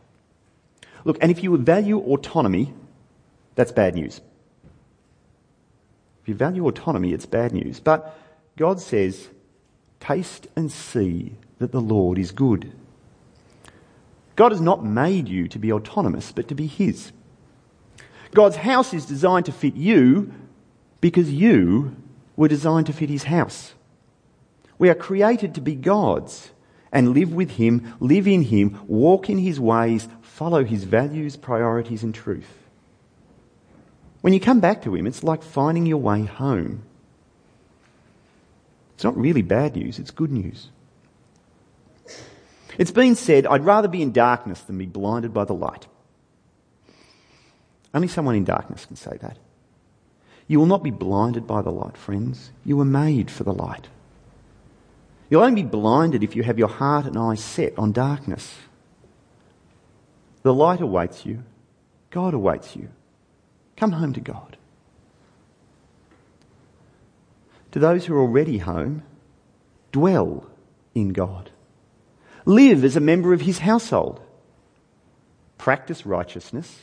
Look, 1.05 1.19
and 1.21 1.31
if 1.31 1.43
you 1.43 1.55
value 1.59 1.99
autonomy, 1.99 2.73
that's 3.57 3.73
bad 3.73 3.95
news. 3.95 4.23
If 6.23 6.29
you 6.29 6.35
value 6.35 6.67
autonomy, 6.67 7.13
it's 7.13 7.27
bad 7.27 7.53
news. 7.53 7.81
But 7.81 8.19
God 8.57 8.81
says, 8.81 9.29
Taste 10.01 10.47
and 10.55 10.71
see 10.71 11.37
that 11.59 11.73
the 11.73 11.81
Lord 11.81 12.19
is 12.19 12.31
good. 12.31 12.73
God 14.37 14.53
has 14.53 14.61
not 14.61 14.85
made 14.85 15.29
you 15.29 15.49
to 15.49 15.59
be 15.59 15.73
autonomous, 15.73 16.33
but 16.33 16.49
to 16.49 16.55
be 16.55 16.67
His. 16.67 17.13
God's 18.35 18.57
house 18.57 18.93
is 18.93 19.07
designed 19.07 19.47
to 19.47 19.53
fit 19.53 19.77
you 19.77 20.33
because 21.01 21.31
you 21.31 21.97
were 22.37 22.49
designed 22.49 22.87
to 22.87 22.93
fit 22.93 23.09
his 23.09 23.25
house. 23.25 23.75
We 24.77 24.91
are 24.91 24.95
created 24.95 25.55
to 25.55 25.61
be 25.61 25.77
God's 25.77 26.51
and 26.91 27.15
live 27.15 27.33
with 27.33 27.53
him, 27.53 27.95
live 28.01 28.27
in 28.27 28.43
him, 28.43 28.81
walk 28.87 29.31
in 29.31 29.39
his 29.39 29.61
ways, 29.61 30.09
follow 30.21 30.65
his 30.65 30.85
values, 30.85 31.37
priorities, 31.37 32.03
and 32.03 32.15
truth. 32.15 32.49
When 34.21 34.33
you 34.33 34.41
come 34.41 34.61
back 34.61 34.83
to 34.83 34.95
him, 34.95 35.07
it's 35.07 35.23
like 35.23 35.43
finding 35.43 35.87
your 35.87 35.99
way 35.99 36.25
home. 36.25 36.83
It's 38.95 39.05
not 39.05 39.17
really 39.17 39.43
bad 39.43 39.77
news, 39.77 39.99
it's 39.99 40.11
good 40.11 40.31
news. 40.31 40.69
It's 42.79 42.91
been 42.91 43.15
said, 43.15 43.47
I'd 43.47 43.65
rather 43.65 43.89
be 43.89 44.03
in 44.03 44.13
darkness 44.13 44.61
than 44.61 44.79
be 44.79 44.87
blinded 44.87 45.33
by 45.33 45.45
the 45.45 45.55
light. 45.55 45.87
Only 47.93 48.09
someone 48.09 48.35
in 48.35 48.45
darkness 48.45 48.87
can 48.87 48.97
say 48.97 49.17
that. 49.21 49.39
You 50.49 50.59
will 50.59 50.67
not 50.67 50.83
be 50.83 50.91
blinded 50.91 51.47
by 51.47 51.63
the 51.63 51.71
light, 51.71 51.97
friends. 51.97 52.51
You 52.65 52.77
were 52.77 52.85
made 52.85 53.31
for 53.31 53.45
the 53.45 53.55
light. 53.55 53.89
You'll 55.31 55.43
only 55.43 55.63
be 55.63 55.69
blinded 55.69 56.23
if 56.23 56.37
you 56.37 56.43
have 56.43 56.59
your 56.59 56.69
heart 56.69 57.07
and 57.07 57.17
eyes 57.17 57.43
set 57.43 57.79
on 57.79 57.93
darkness. 57.93 58.55
The 60.43 60.53
light 60.53 60.81
awaits 60.81 61.25
you. 61.25 61.45
God 62.11 62.35
awaits 62.35 62.77
you. 62.77 62.91
Come 63.77 63.93
home 63.93 64.13
to 64.13 64.21
God. 64.21 64.57
To 67.75 67.81
those 67.81 68.07
who 68.07 68.15
are 68.15 68.21
already 68.21 68.59
home, 68.59 69.03
dwell 69.91 70.47
in 70.95 71.09
God. 71.09 71.51
Live 72.45 72.85
as 72.85 72.95
a 72.95 73.01
member 73.01 73.33
of 73.33 73.41
His 73.41 73.59
household. 73.59 74.21
Practice 75.59 76.07
righteousness. 76.07 76.79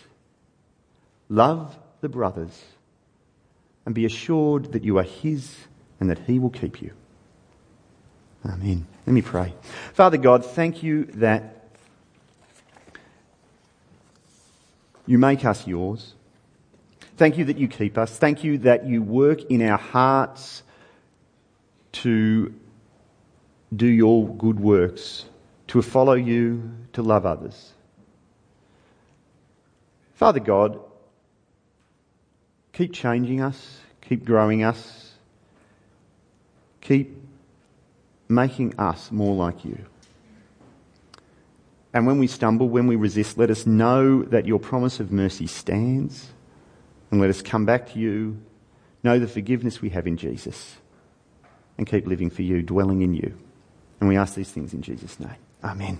Love 1.29 1.79
the 2.01 2.09
brothers. 2.09 2.61
And 3.85 3.95
be 3.95 4.03
assured 4.03 4.73
that 4.73 4.83
you 4.83 4.97
are 4.97 5.03
His 5.03 5.55
and 6.01 6.09
that 6.09 6.19
He 6.19 6.39
will 6.39 6.49
keep 6.49 6.81
you. 6.81 6.91
Amen. 8.45 8.85
Let 9.07 9.13
me 9.13 9.21
pray. 9.21 9.53
Father 9.93 10.17
God, 10.17 10.45
thank 10.45 10.83
you 10.83 11.05
that 11.05 11.69
you 15.07 15.17
make 15.17 15.45
us 15.45 15.65
yours. 15.65 16.15
Thank 17.15 17.37
you 17.37 17.45
that 17.45 17.57
you 17.57 17.69
keep 17.69 17.97
us. 17.97 18.17
Thank 18.17 18.43
you 18.43 18.57
that 18.57 18.85
you 18.85 19.01
work 19.01 19.43
in 19.43 19.61
our 19.61 19.77
hearts 19.77 20.63
to 21.93 22.53
do 23.75 23.87
your 23.87 24.27
good 24.35 24.59
works, 24.59 25.25
to 25.67 25.81
follow 25.81 26.13
you, 26.13 26.71
to 26.93 27.01
love 27.01 27.25
others. 27.25 27.73
Father 30.13 30.39
God, 30.39 30.79
keep 32.73 32.93
changing 32.93 33.41
us, 33.41 33.79
keep 34.01 34.25
growing 34.25 34.63
us, 34.63 35.13
keep 36.81 37.17
making 38.27 38.77
us 38.77 39.11
more 39.11 39.35
like 39.35 39.65
you. 39.65 39.77
And 41.93 42.07
when 42.07 42.19
we 42.19 42.27
stumble, 42.27 42.69
when 42.69 42.87
we 42.87 42.95
resist, 42.95 43.37
let 43.37 43.49
us 43.49 43.65
know 43.65 44.23
that 44.23 44.45
your 44.45 44.59
promise 44.59 44.99
of 44.99 45.11
mercy 45.11 45.47
stands 45.47 46.29
and 47.09 47.19
let 47.19 47.29
us 47.29 47.41
come 47.41 47.65
back 47.65 47.91
to 47.91 47.99
you, 47.99 48.39
know 49.03 49.19
the 49.19 49.27
forgiveness 49.27 49.81
we 49.81 49.89
have 49.89 50.07
in 50.07 50.15
Jesus 50.15 50.77
and 51.81 51.87
keep 51.87 52.05
living 52.05 52.29
for 52.29 52.43
you, 52.43 52.61
dwelling 52.61 53.01
in 53.01 53.15
you. 53.15 53.35
And 53.99 54.07
we 54.07 54.15
ask 54.15 54.35
these 54.35 54.51
things 54.51 54.71
in 54.71 54.83
Jesus' 54.83 55.19
name. 55.19 55.33
Amen. 55.63 55.97